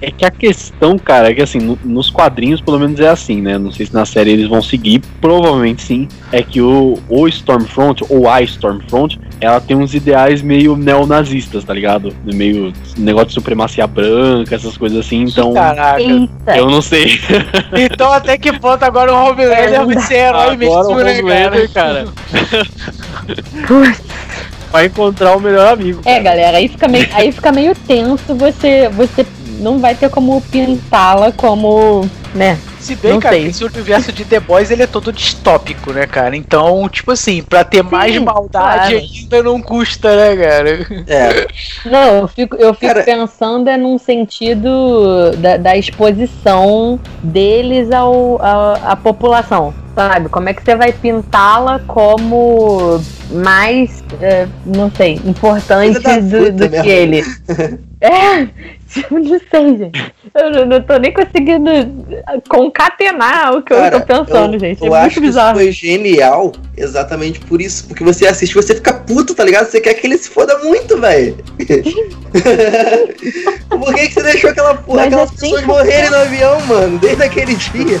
[0.00, 3.42] É que a questão, cara, é que assim, no, nos quadrinhos pelo menos é assim,
[3.42, 3.58] né?
[3.58, 6.08] Não sei se na série eles vão seguir, provavelmente sim.
[6.30, 11.74] É que o, o Stormfront, ou a Stormfront, ela tem uns ideais meio neonazistas, tá
[11.74, 12.14] ligado?
[12.24, 15.52] Meio negócio de supremacia branca, essas coisas assim, então.
[15.52, 16.00] Caraca.
[16.56, 17.18] Eu não sei.
[17.90, 22.06] Então até que ponto agora o Homelander vai ser herói mesmo, né, cara?
[24.70, 26.00] vai encontrar o melhor amigo.
[26.00, 26.18] É, cara.
[26.18, 29.24] É, galera, aí fica meio, aí fica meio tenso você, você
[29.58, 32.58] não vai ter como pintá-la como, né?
[32.78, 33.46] Se bem, não cara, sei.
[33.46, 36.36] esse universo de The Boys ele é todo distópico, né, cara?
[36.36, 39.06] Então, tipo assim, pra ter Sim, mais maldade claro.
[39.14, 40.86] ainda não custa, né, cara?
[41.08, 41.46] É.
[41.84, 43.04] Não, eu fico, eu fico cara...
[43.04, 50.28] pensando é num sentido da, da exposição deles ao, à população sabe?
[50.28, 53.00] Como é que você vai pintá-la como
[53.32, 57.24] mais, é, não sei, importante do, do que ele?
[58.00, 58.46] É,
[58.88, 60.12] tipo, não sei, gente.
[60.34, 61.70] Eu não, tô nem conseguindo
[62.48, 64.84] concatenar o que Cara, eu tô pensando, eu, gente.
[64.84, 65.58] É eu acho bizarro.
[65.58, 67.86] que isso foi genial exatamente por isso.
[67.86, 69.66] Porque você assiste você fica puto, tá ligado?
[69.66, 71.36] Você quer que ele se foda muito, velho.
[73.68, 76.98] por que, que você deixou aquela porra, aquelas é pessoas morrerem no avião, mano?
[76.98, 78.00] Desde aquele dia.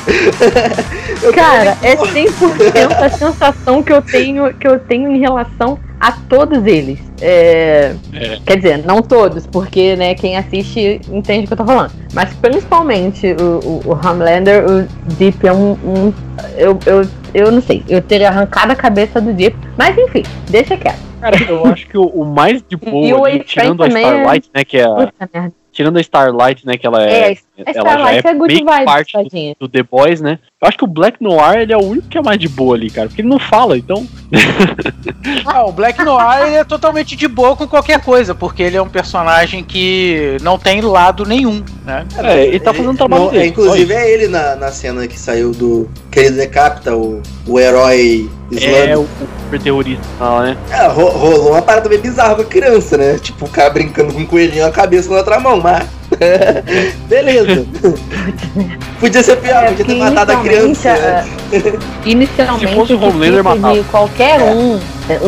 [1.34, 6.64] Cara, é 100% a sensação que eu tenho que eu tenho em relação a todos
[6.66, 7.00] eles.
[7.20, 8.38] É, é.
[8.46, 11.92] Quer dizer, não todos, porque né, quem assiste entende o que eu tô falando.
[12.14, 14.82] Mas principalmente o, o, o Homelander, o
[15.14, 15.72] Deep é um.
[15.72, 16.12] um
[16.56, 20.76] eu, eu, eu não sei, eu teria arrancado a cabeça do Deep, mas enfim, deixa
[20.76, 21.08] quieto.
[21.20, 24.58] Cara, eu acho que o, o mais de boa, ali, tirando a Starlight, é...
[24.58, 25.12] né, que é a,
[25.72, 27.38] tirando a Starlight, né, que ela é, é
[27.74, 30.38] ela já é, é parte do, do, The Boys, né?
[30.60, 32.74] Eu acho que o Black Noir ele é o único que é mais de boa
[32.74, 34.04] ali, cara, porque ele não fala, então.
[35.46, 38.88] ah, o Black Noir é totalmente de boa com qualquer coisa, porque ele é um
[38.88, 42.04] personagem que não tem lado nenhum, né?
[42.18, 43.44] É, ele tá fazendo trabalho não, dele.
[43.44, 47.60] É, inclusive é ele na, na cena que saiu do que ele decapita o, o
[47.60, 48.88] herói islâmico.
[48.88, 49.06] É, o
[49.44, 50.06] super terrorista
[50.42, 50.56] né?
[50.72, 53.16] É, rolou uma parada bem bizarra pra criança, né?
[53.16, 55.97] Tipo, o cara brincando com um coelhinho na cabeça na outra mão, mas.
[57.08, 57.66] Beleza.
[59.00, 61.24] podia ser pior, é, podia ter matado a criança.
[62.04, 63.84] Inicialmente, Se fosse o Homelander, matava.
[63.84, 64.44] qualquer é.
[64.52, 64.80] um,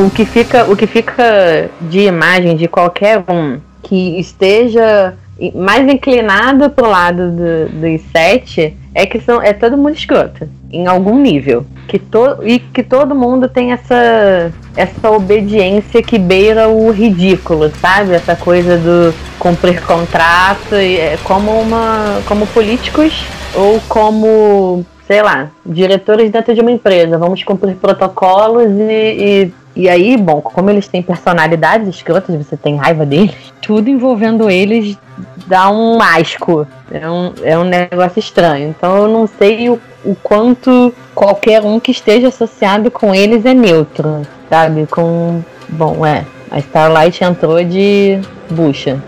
[0.07, 5.15] o que, fica, o que fica de imagem de qualquer um que esteja
[5.55, 10.87] mais inclinado pro lado do, dos sete é que são, é todo mundo escroto, em
[10.87, 11.65] algum nível.
[11.87, 18.13] Que to, e que todo mundo tem essa, essa obediência que beira o ridículo, sabe?
[18.13, 23.25] Essa coisa do cumprir contrato, é, como, uma, como políticos
[23.55, 27.19] ou como, sei lá, diretores dentro de uma empresa.
[27.19, 32.77] Vamos cumprir protocolos e, e e aí, bom, como eles têm personalidades escrotas, você tem
[32.77, 34.99] raiva deles, tudo envolvendo eles
[35.47, 36.67] dá um asco.
[36.91, 38.69] É um, é um negócio estranho.
[38.69, 43.55] Então eu não sei o, o quanto qualquer um que esteja associado com eles é
[43.55, 44.87] neutro, sabe?
[44.87, 45.41] Com.
[45.69, 46.25] Bom, é.
[46.51, 49.01] A Starlight entrou de bucha,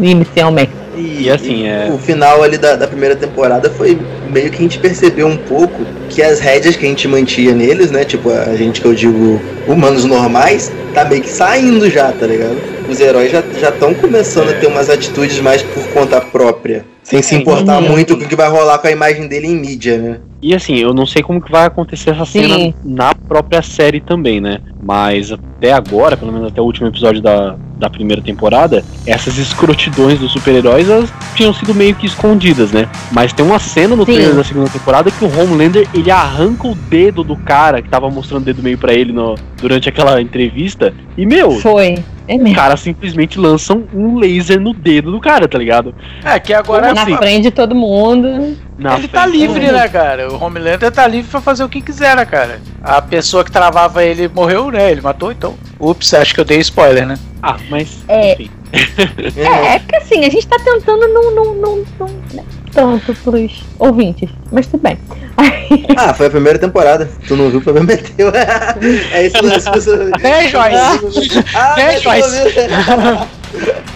[0.00, 0.72] inicialmente.
[0.96, 1.90] E, e assim, é...
[1.92, 3.98] o final ali da, da primeira temporada foi
[4.30, 7.90] meio que a gente percebeu um pouco que as rédeas que a gente mantinha neles,
[7.90, 8.04] né?
[8.04, 12.77] Tipo, a gente que eu digo humanos normais, tá meio que saindo já, tá ligado?
[12.88, 14.56] Os heróis já estão começando é.
[14.56, 16.84] a ter umas atitudes mais por conta própria.
[17.02, 19.96] Sem se importar muito com o que vai rolar com a imagem dele em mídia,
[19.96, 20.20] né?
[20.42, 22.74] E assim, eu não sei como que vai acontecer essa cena Sim.
[22.84, 24.60] na própria série também, né?
[24.82, 30.18] Mas até agora, pelo menos até o último episódio da, da primeira temporada, essas escrotidões
[30.18, 32.88] dos super-heróis elas tinham sido meio que escondidas, né?
[33.12, 34.12] Mas tem uma cena no Sim.
[34.12, 38.10] trailer da segunda temporada que o Homelander ele arranca o dedo do cara que tava
[38.10, 40.92] mostrando o dedo meio para ele no, durante aquela entrevista.
[41.16, 41.52] E meu.
[41.52, 41.96] Foi.
[42.26, 45.94] É o cara simplesmente lança um laser no dedo do cara, tá ligado?
[46.22, 48.54] É, que agora assim, na frente de todo mundo.
[48.76, 50.30] Na ele tá livre, né, cara?
[50.30, 52.60] O Homelander tá livre pra fazer o que quiser, né, cara?
[52.82, 54.90] A pessoa que travava ele morreu, né?
[54.90, 55.54] Ele matou, então.
[55.80, 57.16] Ups, acho que eu dei spoiler, né?
[57.42, 58.04] Ah, mas.
[58.08, 58.32] É.
[58.32, 58.50] Enfim.
[59.36, 62.44] é, é que assim, a gente tá tentando não, não, não, não né?
[62.72, 64.98] tanto pros ouvintes, mas tudo bem.
[65.96, 67.08] ah, foi a primeira temporada.
[67.26, 68.30] Tu não viu, foi meteu.
[69.12, 69.72] é isso mesmo.
[70.22, 71.44] É, Joyce.
[71.54, 72.28] Ah, é, Joyce.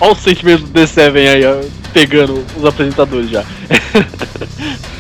[0.01, 1.61] Olha o sentimento do The7 aí, ó,
[1.93, 3.45] pegando os apresentadores já.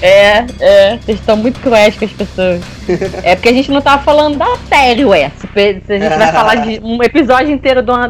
[0.03, 2.61] É, é, vocês estão muito cruéis com as pessoas.
[3.22, 5.30] É porque a gente não tava falando da série, ué.
[5.38, 5.46] Se,
[5.86, 8.09] se a gente vai falar de um episódio inteiro de uma,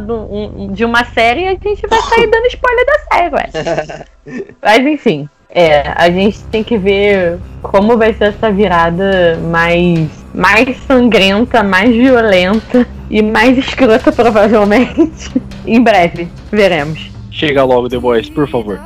[0.72, 4.04] de uma série, a gente vai sair dando spoiler da série, ué.
[4.62, 10.76] Mas enfim, é, a gente tem que ver como vai ser essa virada mais, mais
[10.86, 15.30] sangrenta, mais violenta e mais escrota, provavelmente.
[15.66, 17.10] em breve, veremos.
[17.30, 18.80] Chega logo, The Boys, por favor.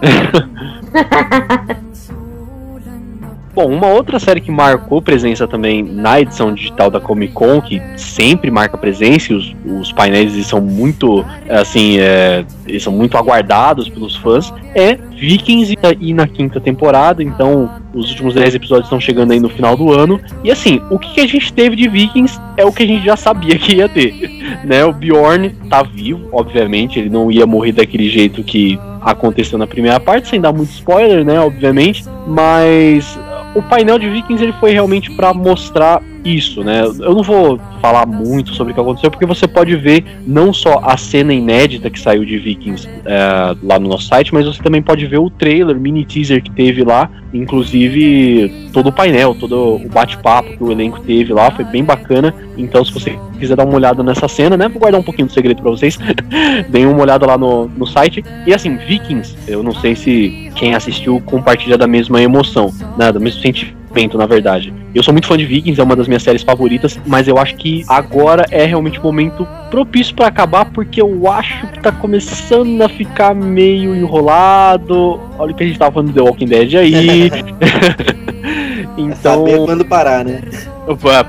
[3.57, 7.81] Bom, uma outra série que marcou presença também na edição digital da Comic Con, que
[7.97, 13.89] sempre marca presença, e os, os painéis são muito, assim, é, eles são muito aguardados
[13.89, 19.33] pelos fãs, é Vikings e na quinta temporada, então os últimos 10 episódios estão chegando
[19.33, 20.21] aí no final do ano.
[20.45, 23.17] E assim, o que a gente teve de Vikings é o que a gente já
[23.17, 24.37] sabia que ia ter.
[24.65, 24.85] Né?
[24.85, 30.01] O Bjorn tá vivo, obviamente, ele não ia morrer daquele jeito que aconteceu na primeira
[30.01, 31.39] parte, sem dar muito spoiler, né?
[31.39, 33.19] Obviamente, mas
[33.55, 36.83] o painel de Vikings ele foi realmente para mostrar isso, né?
[36.85, 40.81] Eu não vou falar muito sobre o que aconteceu, porque você pode ver não só
[40.83, 44.83] a cena inédita que saiu de Vikings é, lá no nosso site, mas você também
[44.83, 49.89] pode ver o trailer, mini teaser que teve lá, inclusive todo o painel, todo o
[49.89, 52.35] bate-papo que o elenco teve lá, foi bem bacana.
[52.57, 54.69] Então, se você quiser dar uma olhada nessa cena, né?
[54.69, 55.99] Vou guardar um pouquinho do segredo para vocês.
[56.71, 58.25] Deem uma olhada lá no, no site.
[58.47, 63.13] E assim, Vikings, eu não sei se quem assistiu compartilha da mesma emoção, né?
[63.13, 63.86] Do mesmo sentimento
[64.19, 64.73] na verdade.
[64.95, 67.57] Eu sou muito fã de Vikings, é uma das minhas séries favoritas, mas eu acho
[67.57, 72.83] que agora é realmente o momento propício para acabar, porque eu acho que tá começando
[72.83, 75.21] a ficar meio enrolado.
[75.39, 77.31] Olha o que a gente tava falando do The Walking Dead aí.
[78.97, 79.47] então.
[79.47, 80.43] É saber quando parar, né?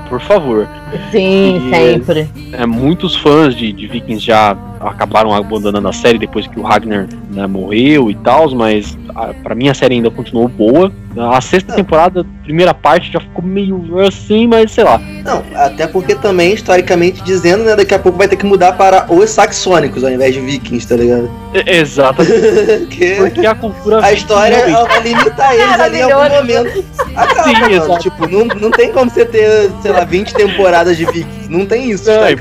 [0.08, 0.68] Por favor.
[1.10, 2.28] Sim, e, sempre.
[2.52, 7.08] É, muitos fãs de, de Vikings já acabaram abandonando a série depois que o Ragnar
[7.30, 8.96] né, morreu e tal, mas
[9.42, 10.92] para mim a série ainda continuou boa.
[11.16, 14.98] A sexta temporada, primeira parte, já ficou meio assim, mas sei lá.
[15.24, 19.12] Não, até porque também, historicamente dizendo, né, daqui a pouco vai ter que mudar para
[19.12, 21.28] os saxônicos ao invés de vikings, tá ligado?
[21.66, 23.16] Exatamente.
[23.18, 24.04] porque a cultura.
[24.04, 26.84] A história ela limita eles ali em algum momento.
[27.16, 27.98] Acaba, Sim, exato.
[27.98, 31.48] Tipo, não, não tem como você ter, sei lá, 20 temporadas de vikings.
[31.48, 32.34] Não tem isso, não, é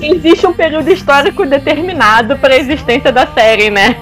[0.00, 3.96] Existe um período histórico determinado para a existência da série, né?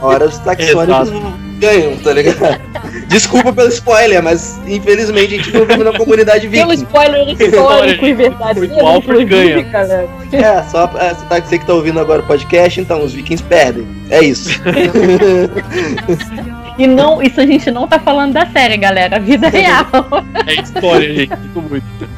[0.00, 1.10] Ora, os taxônicos
[1.58, 2.60] ganham, tá ligado?
[3.06, 6.62] Desculpa pelo spoiler, mas infelizmente a gente não vive na comunidade viking.
[6.62, 8.74] Pelo spoiler histórico e verdadeiro.
[8.74, 9.58] O Alfred ganha.
[10.32, 13.44] É, só é, você, tá, você que tá ouvindo agora o podcast, então os vikings
[13.44, 13.86] perdem.
[14.10, 14.50] É isso.
[16.78, 19.16] E não, isso a gente não tá falando da série, galera.
[19.16, 19.86] A vida real.
[20.46, 21.36] É história, gente.
[21.54, 22.08] Muito.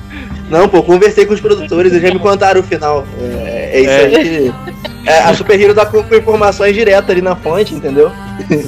[0.49, 3.05] Não, pô, conversei com os produtores, eles já me contaram o final.
[3.21, 4.05] É, é isso é.
[4.05, 4.55] aí que.
[5.07, 8.11] É, a Super Hero dá com, com, informações diretas ali na fonte, entendeu?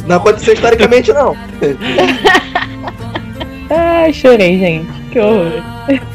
[0.07, 1.35] Não aconteceu historicamente, não.
[3.71, 4.87] Ai, chorei, gente.
[5.11, 5.63] Que horror.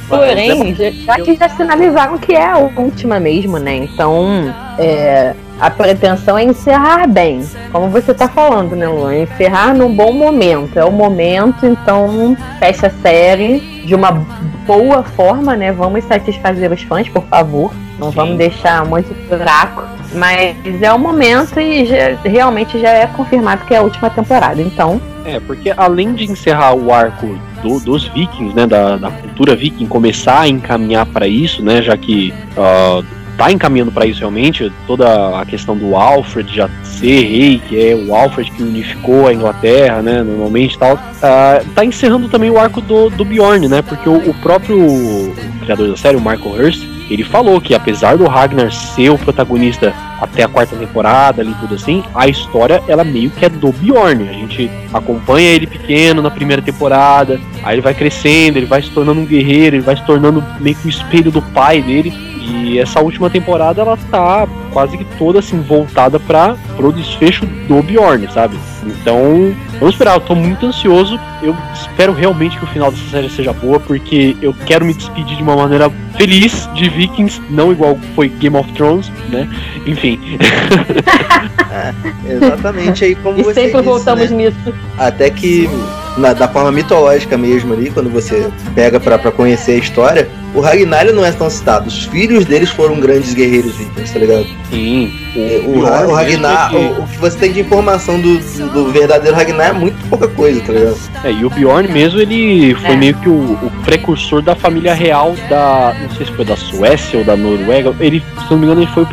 [0.08, 3.78] Porém, já que já sinalizaram que é a última mesmo, né?
[3.78, 7.44] Então, é, a pretensão é encerrar bem.
[7.72, 9.16] Como você tá falando, né, Luan?
[9.16, 10.78] Encerrar num bom momento.
[10.78, 14.26] É o momento, então fecha a série de uma
[14.66, 15.72] boa forma, né?
[15.72, 17.74] Vamos satisfazer os fãs, por favor.
[18.00, 18.16] Não Sim.
[18.16, 19.84] vamos deixar de buraco.
[20.14, 24.62] Mas é o momento e já, realmente já é confirmado que é a última temporada.
[24.62, 25.00] Então.
[25.24, 28.66] É, porque além de encerrar o arco do, dos vikings, né?
[28.68, 31.82] Da, da cultura viking, começar a encaminhar para isso, né?
[31.82, 32.34] Já que.
[32.58, 37.90] Uh, tá encaminhando para isso realmente, toda a questão do Alfred já ser rei, que
[37.90, 42.60] é o Alfred que unificou a Inglaterra, né, normalmente tal, uh, tá encerrando também o
[42.60, 46.84] arco do, do Bjorn, né, porque o, o próprio criador da série, o Michael Hurst,
[47.10, 51.74] ele falou que apesar do Ragnar ser o protagonista até a quarta temporada ali tudo
[51.74, 54.30] assim, a história ela meio que é do Bjorn.
[54.30, 58.92] A gente acompanha ele pequeno na primeira temporada, aí ele vai crescendo, ele vai se
[58.92, 62.31] tornando um guerreiro, ele vai se tornando meio que o espelho do pai dele.
[62.42, 67.82] E essa última temporada ela tá quase que toda assim voltada para pro desfecho do
[67.84, 68.58] Bjorn, sabe?
[68.84, 71.20] Então, vamos esperar, eu tô muito ansioso.
[71.42, 75.38] Eu espero realmente que o final dessa série seja boa, porque eu quero me despedir
[75.38, 79.48] de uma maneira feliz de Vikings, não igual foi Game of Thrones, né?
[79.86, 80.20] Enfim.
[81.72, 84.38] é, exatamente aí como e você sempre disse, voltamos né?
[84.38, 84.74] nisso.
[84.98, 85.70] Até que
[86.18, 91.06] na, da forma mitológica mesmo ali, quando você pega para conhecer a história, o Ragnar
[91.14, 91.88] não é tão citado.
[91.88, 94.46] Os filhos deles foram grandes guerreiros vikings, tá ligado?
[94.70, 95.12] Sim.
[95.36, 96.76] O, o, o Ragnar, que...
[96.76, 98.38] o, o, que você tem de informação do,
[98.70, 100.98] do, verdadeiro Ragnar é muito pouca coisa, tá ligado?
[101.24, 102.98] É, e o Bjorn mesmo, ele foi é.
[102.98, 105.96] meio que o, o, precursor da família real da.
[106.02, 107.96] Não sei se foi da Suécia ou da Noruega.
[108.00, 109.08] Ele, se não me engano, ele foi o,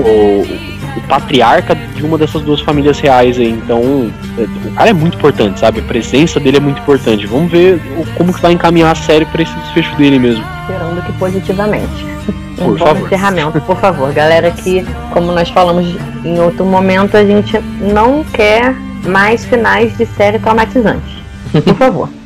[0.00, 3.50] o o patriarca de uma dessas duas famílias reais aí.
[3.50, 5.80] Então, é, o cara é muito importante, sabe?
[5.80, 7.26] A presença dele é muito importante.
[7.26, 7.80] Vamos ver
[8.16, 10.44] como que vai encaminhar a série para esse desfecho dele mesmo.
[10.62, 12.06] Esperando que positivamente.
[12.56, 13.06] Por um favor.
[13.06, 14.12] encerramento, por favor.
[14.12, 18.74] Galera, que, como nós falamos em outro momento, a gente não quer
[19.06, 21.10] mais finais de série traumatizantes.
[21.64, 22.08] Por favor.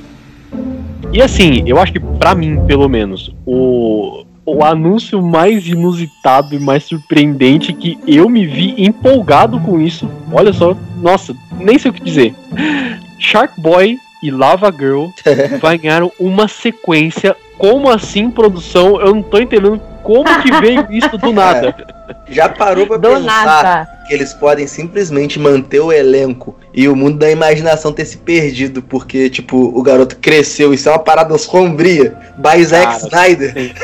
[1.14, 6.58] E assim, eu acho que para mim, pelo menos, o o anúncio mais inusitado e
[6.58, 10.10] mais surpreendente que eu me vi empolgado com isso.
[10.30, 12.34] Olha só, nossa, nem sei o que dizer.
[13.18, 15.06] Shark Boy e Lava Girl
[15.60, 17.36] ganharam uma sequência.
[17.56, 19.00] Como assim, produção?
[19.00, 21.74] Eu não tô entendendo Como que veio isso do nada?
[22.08, 22.32] É.
[22.32, 23.22] Já parou pra do pensar
[23.62, 23.88] nada.
[24.06, 28.82] que eles podem simplesmente manter o elenco e o mundo da imaginação ter se perdido
[28.82, 30.72] porque, tipo, o garoto cresceu.
[30.74, 32.14] Isso é uma parada sombria.
[32.36, 33.54] By Zack Snyder.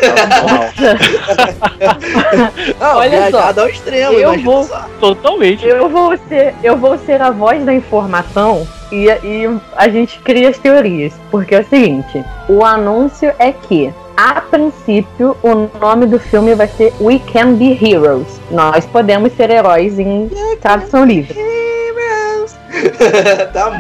[2.79, 4.87] Não, Olha só, ao extremo, eu vou só.
[5.01, 5.65] totalmente.
[5.67, 10.49] Eu vou ser, eu vou ser a voz da informação e, e a gente cria
[10.49, 11.13] as teorias.
[11.31, 16.69] Porque é o seguinte: o anúncio é que a princípio, o nome do filme vai
[16.69, 18.41] ser We Can Be Heroes.
[18.51, 20.31] Nós podemos ser heróis em
[20.61, 21.39] tradução livre.
[21.39, 22.55] Heroes.
[23.55, 23.73] tá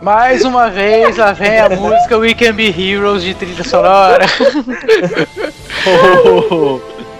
[0.00, 4.24] Mais uma vez, lá vem a música We Can Be Heroes de trilha sonora.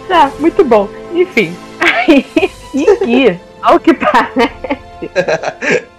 [0.09, 0.89] tá, muito bom.
[1.13, 1.55] Enfim.
[2.75, 4.79] e que, ao que parece,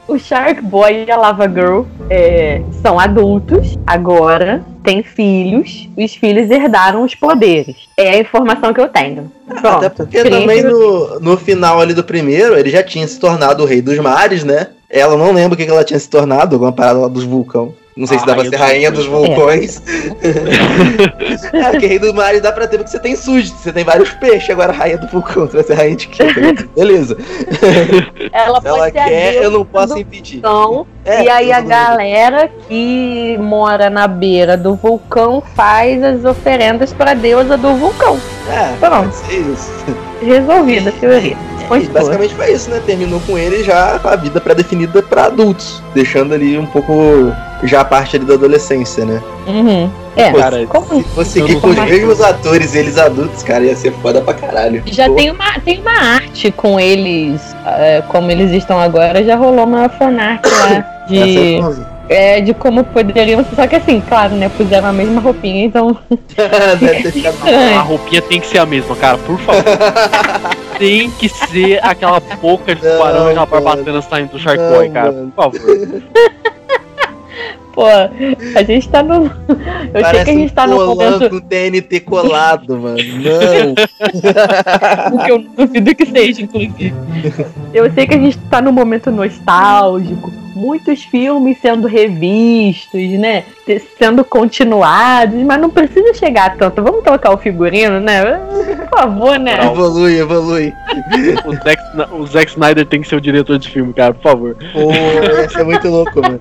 [0.07, 6.49] o Shark Boy e a Lava Girl é, são adultos agora, têm filhos, os filhos
[6.49, 7.75] herdaram os poderes.
[7.97, 9.31] É a informação que eu tenho.
[9.47, 13.63] Pronto, Até porque também no, no final ali do primeiro, ele já tinha se tornado
[13.63, 14.67] o rei dos mares, né?
[14.89, 17.71] Ela não lembra o que ela tinha se tornado, alguma parada lá dos vulcões.
[17.95, 19.81] Não sei se dá pra ser rainha dos vulcões.
[21.53, 24.09] É, é rei do mar dá pra ter porque você tem sujo, você tem vários
[24.13, 26.23] peixes, agora rainha do vulcão, você vai ser rainha de quê?
[26.75, 27.17] Beleza.
[28.31, 30.41] Ela, ela quer, eu não posso impedir.
[30.41, 36.91] Vulcão, é, e aí a galera que mora na beira do vulcão faz as oferendas
[36.93, 38.19] pra deusa do vulcão.
[38.49, 39.13] É, Pronto.
[39.29, 39.71] Isso.
[40.21, 41.37] Resolvida a teoria.
[41.71, 42.81] E basicamente foi isso, né?
[42.85, 46.93] Terminou com ele já a vida pré-definida para adultos, deixando ali um pouco
[47.63, 49.21] já a parte ali da adolescência, né?
[49.47, 49.89] Uhum.
[50.15, 50.85] É, Pô, cara, como?
[50.85, 54.83] se fosse seguir com os mesmos atores, eles adultos, cara, ia ser foda pra caralho.
[54.85, 59.65] Já tem uma, tem uma arte com eles, uh, como eles estão agora, já rolou
[59.65, 61.59] uma fanart lá de.
[62.09, 63.55] É, de como poderiam ser.
[63.55, 64.49] Só que assim, claro, né?
[64.49, 65.97] Puseram a mesma roupinha, então.
[67.77, 69.63] a roupinha tem que ser a mesma, cara, por favor.
[70.77, 75.11] tem que ser aquela boca de tubarão e aquela barbatana saindo do Shark Boy, cara,
[75.11, 75.61] por favor.
[77.73, 79.25] Pô, a gente tá no.
[79.93, 81.29] Eu Parece sei que a gente tá no momento.
[81.29, 82.97] com TNT colado, mano.
[82.97, 83.73] Não.
[85.19, 86.93] o que eu duvido que seja, inclusive.
[87.73, 90.31] Eu sei que a gente tá num momento nostálgico.
[90.55, 93.43] Muitos filmes sendo revistos, né?
[93.97, 96.83] Sendo continuados, mas não precisa chegar tanto.
[96.83, 98.23] Vamos trocar o figurino, né?
[98.89, 99.65] Por favor, né?
[99.65, 100.71] Evolui, evolui.
[101.45, 101.81] o, Zack,
[102.13, 104.57] o Zack Snyder tem que ser o diretor de filme, cara, por favor.
[104.71, 106.39] Pô, ia ser muito louco, mano.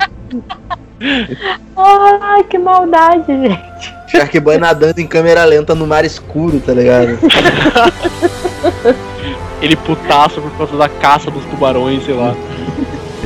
[1.76, 3.94] Ai, que maldade, gente.
[4.09, 7.18] Shark Boy nadando em câmera lenta no mar escuro, tá ligado?
[9.61, 12.34] Ele putaço por causa da caça dos tubarões, sei lá.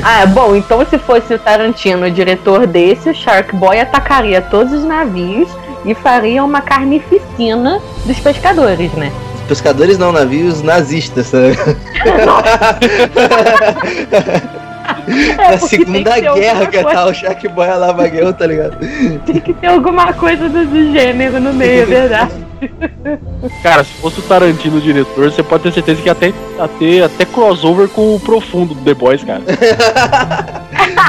[0.02, 4.70] Ah, bom, então se fosse o Tarantino o diretor desse, o Shark Boy atacaria todos
[4.70, 5.48] os navios
[5.86, 9.10] e faria uma carnificina dos pescadores, né?
[9.48, 11.56] Pescadores não, navios nazistas, sabe?
[15.38, 18.76] É, Na Segunda Guerra que tá o Shark Boy a Lava Girl, tá ligado?
[19.24, 22.46] Tem que ter alguma coisa do gênero no meio, é verdade.
[23.62, 27.02] Cara, se fosse o Tarantino o diretor, você pode ter certeza que ia até, até,
[27.02, 29.42] até crossover com o profundo do The Boys, cara.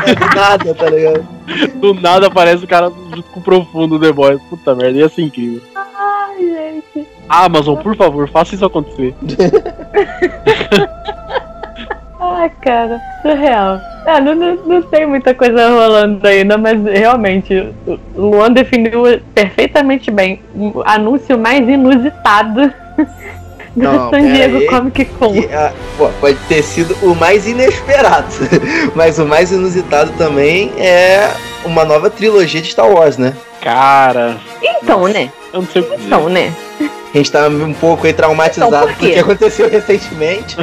[0.06, 1.28] é do nada, tá ligado?
[1.76, 4.42] Do nada aparece o cara junto com o profundo do The Boys.
[4.50, 5.62] Puta merda, ia ser incrível.
[5.76, 7.08] Ai, gente.
[7.30, 9.16] Amazon, por favor, faça isso acontecer.
[12.38, 13.82] Ai, cara, surreal.
[14.06, 17.74] Ah, não, não, não tem muita coisa rolando ainda, mas realmente,
[18.16, 22.72] Luan definiu perfeitamente bem o anúncio mais inusitado
[23.76, 25.34] do não, San Diego aí, Comic Con.
[25.34, 28.28] Que, ah, pô, pode ter sido o mais inesperado,
[28.94, 31.32] mas o mais inusitado também é
[31.66, 33.34] uma nova trilogia de Star Wars, né?
[33.62, 34.38] Cara.
[34.62, 35.32] Então, nossa, né?
[35.52, 36.54] Eu não sei o que Então, né?
[37.18, 40.56] A gente tá um pouco aí traumatizado então, por que aconteceu recentemente.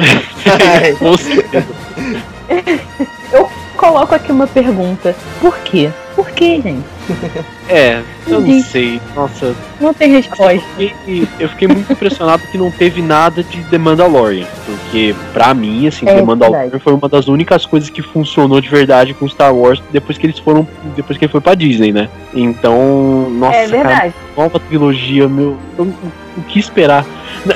[3.33, 5.13] Eu coloco aqui uma pergunta.
[5.41, 5.91] Por quê?
[6.15, 6.85] Por quê, gente?
[7.67, 9.01] É, eu não sei.
[9.15, 9.55] Nossa.
[9.79, 10.53] Não tem resposta.
[10.53, 10.59] Eu
[10.89, 14.45] fiquei, eu fiquei, muito impressionado que não teve nada de The Mandalorian.
[14.65, 16.83] Porque, pra mim, assim, é The Mandalorian verdade.
[16.83, 20.39] foi uma das únicas coisas que funcionou de verdade com Star Wars depois que eles
[20.39, 20.67] foram.
[20.95, 22.09] Depois que ele foi pra Disney, né?
[22.33, 23.95] Então, nossa, é verdade.
[23.95, 25.57] Cara, nova trilogia, meu.
[25.77, 25.93] Eu,
[26.37, 27.05] o que esperar.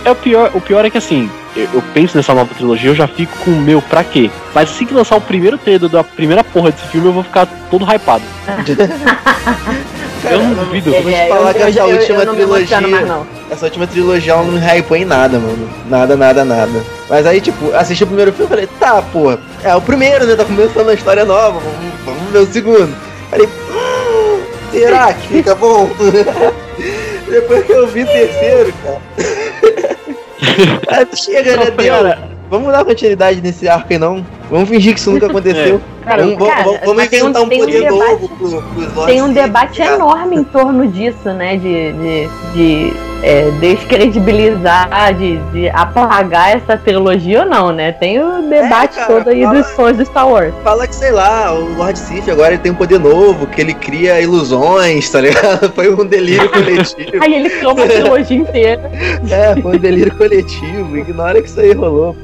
[0.06, 2.96] É o pior, o pior é que assim, eu, eu, penso nessa nova trilogia, eu
[2.96, 4.30] já fico com o meu pra quê?
[4.54, 7.46] Mas assim que lançar o primeiro trailer da primeira porra desse filme, eu vou ficar
[7.70, 8.24] todo hypado.
[10.32, 10.94] eu não duvido.
[10.94, 12.78] Eu vou te falar que essa última trilogia.
[13.50, 15.70] Essa última trilogia não me hypou em nada, mano.
[15.90, 16.84] Nada, nada, nada.
[17.10, 20.36] Mas aí, tipo, assisti o primeiro filme e falei, tá, porra, é o primeiro, né?
[20.36, 22.96] Tá começando a história nova, vamos, vamos ver o segundo.
[23.30, 24.42] Falei, hum,
[24.72, 25.90] será que fica bom?
[27.30, 29.00] Depois que eu vi o terceiro, cara.
[31.16, 31.72] chega, né?
[31.72, 32.30] Deu.
[32.50, 34.26] Vamos dar continuidade nesse arco aí, não?
[34.50, 35.76] Vamos fingir que isso nunca aconteceu.
[35.76, 36.00] É.
[36.06, 38.64] Cara, vamos, cara, vamos, vamos inventar um poder um novo pro,
[38.94, 41.56] pro Tem um debate enorme em torno disso, né?
[41.58, 47.92] De, de, de é, descredibilizar, de, de apagar essa trilogia ou não, né?
[47.92, 50.54] Tem o debate é, cara, todo aí fala, dos fãs do Star Wars.
[50.64, 53.74] Fala que, sei lá, o Lord Sith agora ele tem um poder novo, que ele
[53.74, 55.72] cria ilusões, tá ligado?
[55.76, 57.24] Foi um delírio coletivo.
[57.24, 58.90] aí ele criou uma trilogia inteira.
[59.30, 60.98] É, foi um delírio coletivo.
[60.98, 62.16] Ignora que isso aí rolou.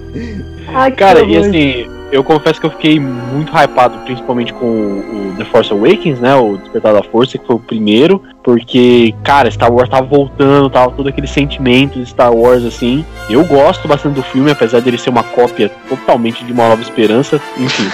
[0.68, 5.46] Ai, cara, e assim, eu confesso que eu fiquei muito hypado, principalmente com o, The
[5.46, 6.36] Force Awakens, né?
[6.36, 10.92] O Despertar da Força, que foi o primeiro, porque, cara, Star Wars tava voltando, tava
[10.92, 13.06] todo aquele sentimento de Star Wars, assim.
[13.30, 17.42] Eu gosto bastante do filme, apesar dele ser uma cópia totalmente de Uma Nova Esperança,
[17.58, 17.90] enfim.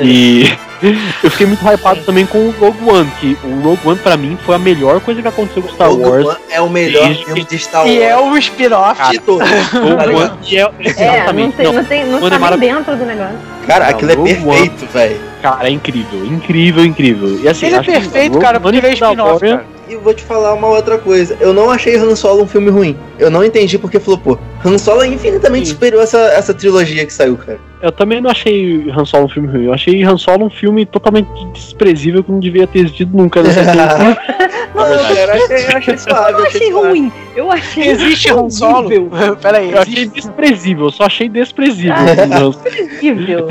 [0.00, 0.44] E
[1.22, 4.38] eu fiquei muito hypado também com o Rogue One, que o Rogue One pra mim
[4.44, 6.26] foi a melhor coisa que aconteceu com Star Rogue Wars.
[6.26, 7.94] One é o melhor filme de Star Wars.
[7.94, 9.44] E é o spin-off de tudo.
[9.44, 13.38] Rogue One e é, é não tem, não, tem, não, tá é dentro do negócio.
[13.66, 15.20] Cara, não, aquilo é perfeito, velho.
[15.40, 17.40] Cara, é incrível, incrível, incrível.
[17.40, 19.71] E assim, ele é perfeito, cara, porque ele é spin-off, cara.
[19.92, 21.36] E vou te falar uma outra coisa.
[21.38, 22.96] Eu não achei Han Solo um filme ruim.
[23.18, 24.38] Eu não entendi porque flopou.
[24.64, 25.74] Han Solo é infinitamente Sim.
[25.74, 27.60] superior a essa, essa trilogia que saiu, cara.
[27.82, 29.64] Eu também não achei Han Solo um filme ruim.
[29.66, 33.42] Eu achei Han Solo um filme totalmente desprezível que não devia ter existido nunca.
[33.42, 33.60] Nessa
[34.74, 36.32] não, eu achei, eu achei suave.
[36.32, 37.12] Eu achei ruim.
[37.34, 37.88] Eu achei.
[37.88, 38.88] Existe Han Solo?
[39.40, 40.86] Peraí, eu achei desprezível.
[40.86, 41.94] Eu só achei desprezível.
[41.94, 42.14] Ah,
[42.50, 43.48] desprezível.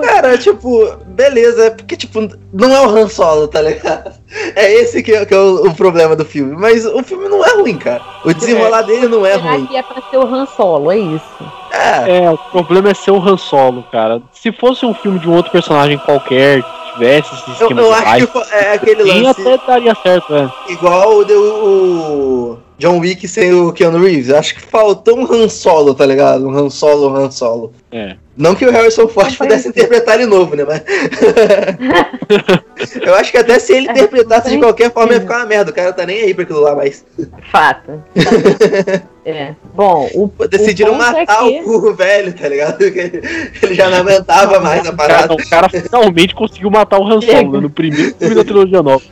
[0.00, 1.70] cara, tipo, beleza.
[1.72, 2.20] Porque, tipo,
[2.52, 4.12] não é o Han Solo, tá ligado?
[4.54, 6.54] É esse que é, que é o, o, problema do filme.
[6.56, 8.02] Mas o filme não é ruim, cara.
[8.24, 8.86] O desenrolar é.
[8.86, 9.66] dele não é Será ruim.
[9.66, 11.61] que é pra ser o Han Solo, é isso.
[11.72, 12.24] É.
[12.24, 14.20] é, o problema é ser o Han Solo, cara.
[14.32, 17.94] Se fosse um filme de um outro personagem qualquer, que tivesse esse esquema eu, eu
[17.94, 19.40] acho que é aquele lance.
[19.40, 20.50] até daria certo, é.
[20.68, 24.30] Igual o, o John Wick sem o Keanu Reeves.
[24.30, 26.46] Acho que faltou um Han Solo, tá ligado?
[26.46, 27.72] Um Han Solo, um Han Solo.
[27.92, 28.16] É.
[28.34, 30.64] Não que o Harrison Ford pudesse interpretar ele novo, né?
[30.64, 30.80] Mas.
[33.02, 35.70] eu acho que até se ele interpretasse de qualquer forma ia ficar uma merda.
[35.70, 37.04] O cara tá nem aí pra aquilo lá, mas.
[37.50, 38.02] Fato.
[39.26, 39.54] é.
[39.74, 40.32] Bom, o.
[40.48, 41.60] Decidiram o é matar é que...
[41.68, 42.82] o velho, tá ligado?
[42.82, 45.34] Ele já não aguentava mais a parada.
[45.34, 47.60] O cara, finalmente conseguiu matar o Han Solo né?
[47.60, 49.04] no primeiro filme da trilogia nova.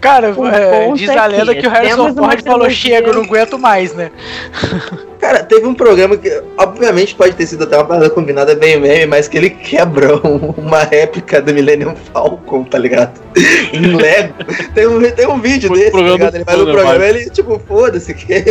[0.00, 3.92] Cara, é, diz a lenda que o Harrison Ford falou: chega, eu não aguento mais,
[3.92, 4.12] né?
[5.18, 9.06] Cara, teve um programa que, obviamente, pode ter sido até uma parada combinada bem meme,
[9.06, 10.16] mas que ele quebra
[10.56, 13.18] uma réplica do Millennium Falcon, tá ligado?
[13.72, 14.34] em Lego.
[14.74, 16.34] tem, um, tem um vídeo Foi desse, tá ligado?
[16.34, 18.12] Ele vai no programa e ele, tipo, foda-se.
[18.12, 18.44] Que...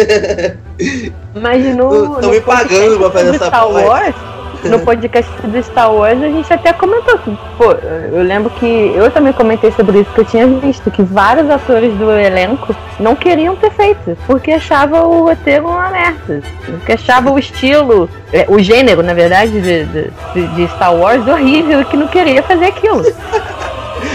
[1.36, 2.16] Mas no.
[2.16, 4.16] Estão me pagando pra fazer essa Star Wars,
[4.70, 7.72] no podcast do Star Wars a gente até comentou que, pô,
[8.12, 11.94] eu lembro que eu também comentei sobre isso, que eu tinha visto que vários atores
[11.96, 17.40] do elenco não queriam ter feito, porque achavam o roteiro uma merda, porque achavam o
[17.40, 22.08] estilo, é, o gênero, na verdade, de, de, de Star Wars horrível e que não
[22.08, 23.04] queria fazer aquilo.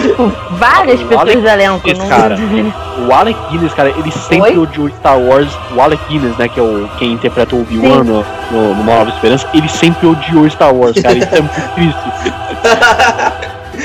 [0.03, 1.81] Tipo, várias o pessoas Alec do elenco.
[1.85, 2.37] Guinness, cara,
[3.07, 4.59] o Alec Guinness, cara, ele sempre Oi?
[4.59, 5.49] odiou Star Wars.
[5.75, 9.11] O Alec Guinness, né, que é o, quem interpreta o Obi-Wan no, no, no Nova
[9.11, 11.17] Esperança, ele sempre odiou Star Wars, cara.
[11.17, 12.13] Isso é muito triste.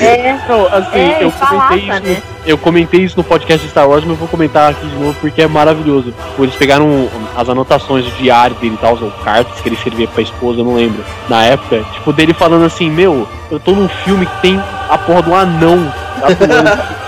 [0.01, 2.03] É, então, assim, é, eu comentei isso.
[2.03, 2.21] Né?
[2.45, 5.13] Eu comentei isso no podcast de Star Wars, mas eu vou comentar aqui de novo
[5.19, 6.13] porque é maravilhoso.
[6.39, 10.21] Eles pegaram as anotações de diário dele e tal, ou cartas que ele servia pra
[10.21, 11.03] esposa, eu não lembro.
[11.27, 15.21] Na época, tipo, dele falando assim, meu, eu tô num filme que tem a porra
[15.21, 15.91] do anão.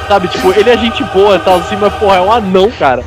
[0.07, 3.03] Sabe, tipo, ele é gente boa e tal, assim, mas porra, é um anão, cara.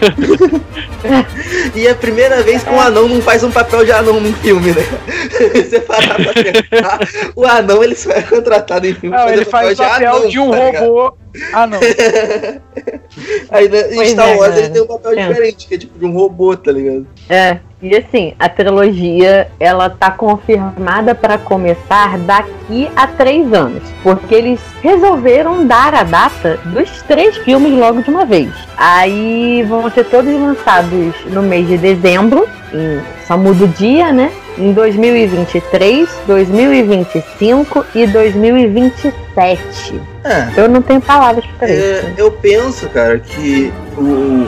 [1.74, 4.32] e é a primeira vez que um anão não faz um papel de anão num
[4.34, 4.82] filme, né?
[5.54, 7.00] Você parar pra pensar,
[7.34, 10.28] o anão ele só é contratado em filme não, ele faz o papel de, anão,
[10.28, 11.14] de um tá robô.
[11.52, 11.78] Ah, não.
[13.50, 15.28] Aí né, em Star é, Wars ele tem um papel é.
[15.28, 17.06] diferente, que é tipo de um robô, tá ligado?
[17.28, 17.60] É.
[17.82, 24.60] E assim, a trilogia ela tá confirmada para começar daqui a três anos, porque eles
[24.82, 28.50] resolveram dar a data dos três filmes logo de uma vez.
[28.76, 34.30] Aí vão ser todos lançados no mês de dezembro, em, só muda o dia, né?
[34.58, 40.00] Em 2023, 2025 e 2027.
[40.24, 40.48] É.
[40.56, 42.12] Eu não tenho palavras para é, isso.
[42.16, 44.02] Eu penso, cara, que o,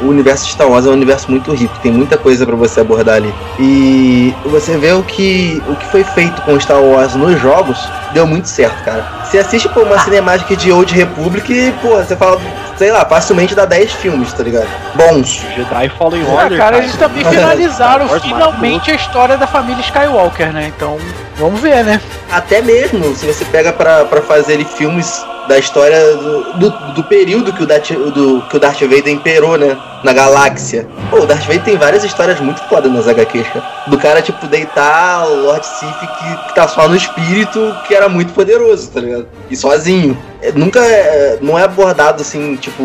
[0.04, 2.80] o, universo de Star Wars é um universo muito rico, tem muita coisa para você
[2.80, 3.34] abordar ali.
[3.58, 7.78] E você vê o que, o que foi feito com Star Wars nos jogos,
[8.12, 9.04] deu muito certo, cara.
[9.24, 10.00] Você assiste por uma ah.
[10.00, 12.38] cinemática de Old Republic e, pô, você fala,
[12.76, 14.68] sei lá, facilmente dá 10 filmes, tá ligado?
[14.94, 15.42] Bons.
[15.56, 16.36] Jedi Fallen Order.
[16.36, 20.70] Ah, cara, cara, eles também finalizaram finalmente a história da família Skywalker, né?
[20.76, 20.98] Então,
[21.36, 22.00] vamos ver, né?
[22.30, 27.62] Até mesmo, se você pega para fazer filmes da história do, do, do período que
[27.62, 29.76] o, Darth, do, que o Darth Vader imperou, né?
[30.04, 30.88] Na galáxia.
[31.10, 33.46] Pô, o Darth Vader tem várias histórias muito fodas nas HQs.
[33.86, 38.08] Do cara, tipo, deitar o Lord Sif que, que tá só no espírito, que era
[38.08, 39.26] muito poderoso, tá ligado?
[39.50, 40.16] E sozinho.
[40.40, 42.82] É, nunca é, não é abordado, assim, tipo,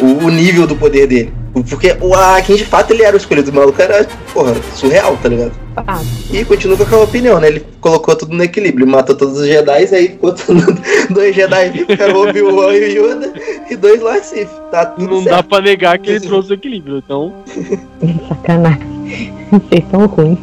[0.00, 1.32] o, o nível do poder dele.
[1.68, 3.50] Porque o Anakin, de fato, ele era o escolhido.
[3.50, 5.52] O maluco era, porra, surreal, tá ligado?
[6.32, 7.48] E continua com aquela opinião, né?
[7.48, 10.34] Ele colocou tudo no equilíbrio, matou todos os Jedi, aí ficou
[11.10, 13.32] dois Jedi o Obi-Wan e o Yoda,
[13.70, 14.48] e dois Lord Sith.
[14.70, 15.36] Tá tudo Não certo.
[15.36, 17.32] dá pra negar que ele trouxe o equilíbrio, então...
[18.28, 18.98] Sacanagem.
[19.50, 20.38] Vocês são ruins.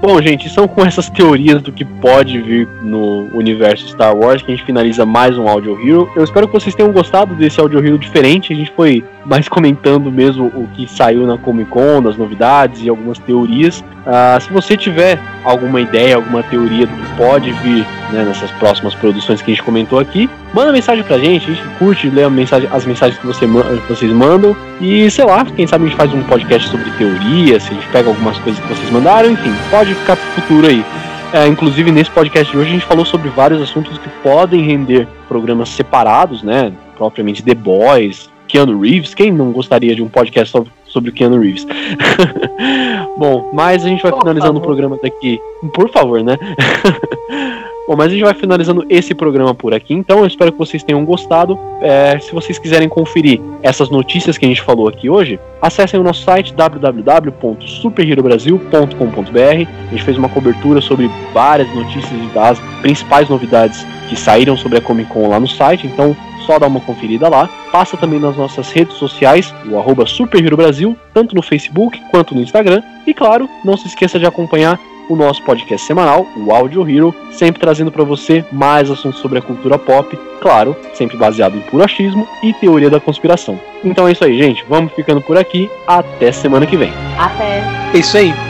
[0.00, 4.50] Bom, gente, são com essas teorias do que pode vir no universo Star Wars que
[4.50, 6.10] a gente finaliza mais um Audio Hero.
[6.16, 8.50] Eu espero que vocês tenham gostado desse Audio Hero diferente.
[8.50, 12.88] A gente foi mais comentando mesmo o que saiu na Comic Con, das novidades e
[12.88, 13.80] algumas teorias.
[13.80, 18.94] Uh, se você tiver alguma ideia, alguma teoria do que pode vir né, nessas próximas
[18.94, 22.68] produções que a gente comentou aqui, manda mensagem pra gente, a gente curte ler mensagem,
[22.72, 24.56] as mensagens que, você, que vocês mandam.
[24.80, 27.86] E sei lá, quem sabe a gente faz um podcast sobre teoria, se a gente
[27.88, 30.84] pega algumas coisas que vocês mandaram, enfim, pode ficar pro futuro aí.
[31.32, 35.06] É, inclusive nesse podcast de hoje a gente falou sobre vários assuntos que podem render
[35.28, 36.72] programas separados, né?
[36.96, 39.14] Propriamente The Boys, Keanu Reeves.
[39.14, 41.66] Quem não gostaria de um podcast sobre, sobre o Keanu Reeves?
[43.16, 44.62] Bom, mas a gente vai Por finalizando favor.
[44.62, 45.40] o programa daqui.
[45.72, 46.36] Por favor, né?
[47.90, 50.84] Bom, mas a gente vai finalizando esse programa por aqui, então eu espero que vocês
[50.84, 51.58] tenham gostado.
[51.80, 56.02] É, se vocês quiserem conferir essas notícias que a gente falou aqui hoje, acessem o
[56.02, 59.38] nosso site www.superherobrasil.com.br.
[59.38, 64.80] A gente fez uma cobertura sobre várias notícias das principais novidades que saíram sobre a
[64.80, 67.48] Comic Con lá no site, então só dá uma conferida lá.
[67.70, 70.04] Passa também nas nossas redes sociais, o arroba
[70.56, 72.82] Brasil, tanto no Facebook quanto no Instagram.
[73.06, 77.60] E claro, não se esqueça de acompanhar o nosso podcast semanal, o Audio Hero, sempre
[77.60, 82.28] trazendo para você mais assuntos sobre a cultura pop, claro, sempre baseado em puro achismo
[82.42, 83.58] e teoria da conspiração.
[83.82, 84.64] Então é isso aí, gente.
[84.68, 85.68] Vamos ficando por aqui.
[85.84, 86.92] Até semana que vem.
[87.18, 87.64] Até.
[87.92, 88.49] É isso aí.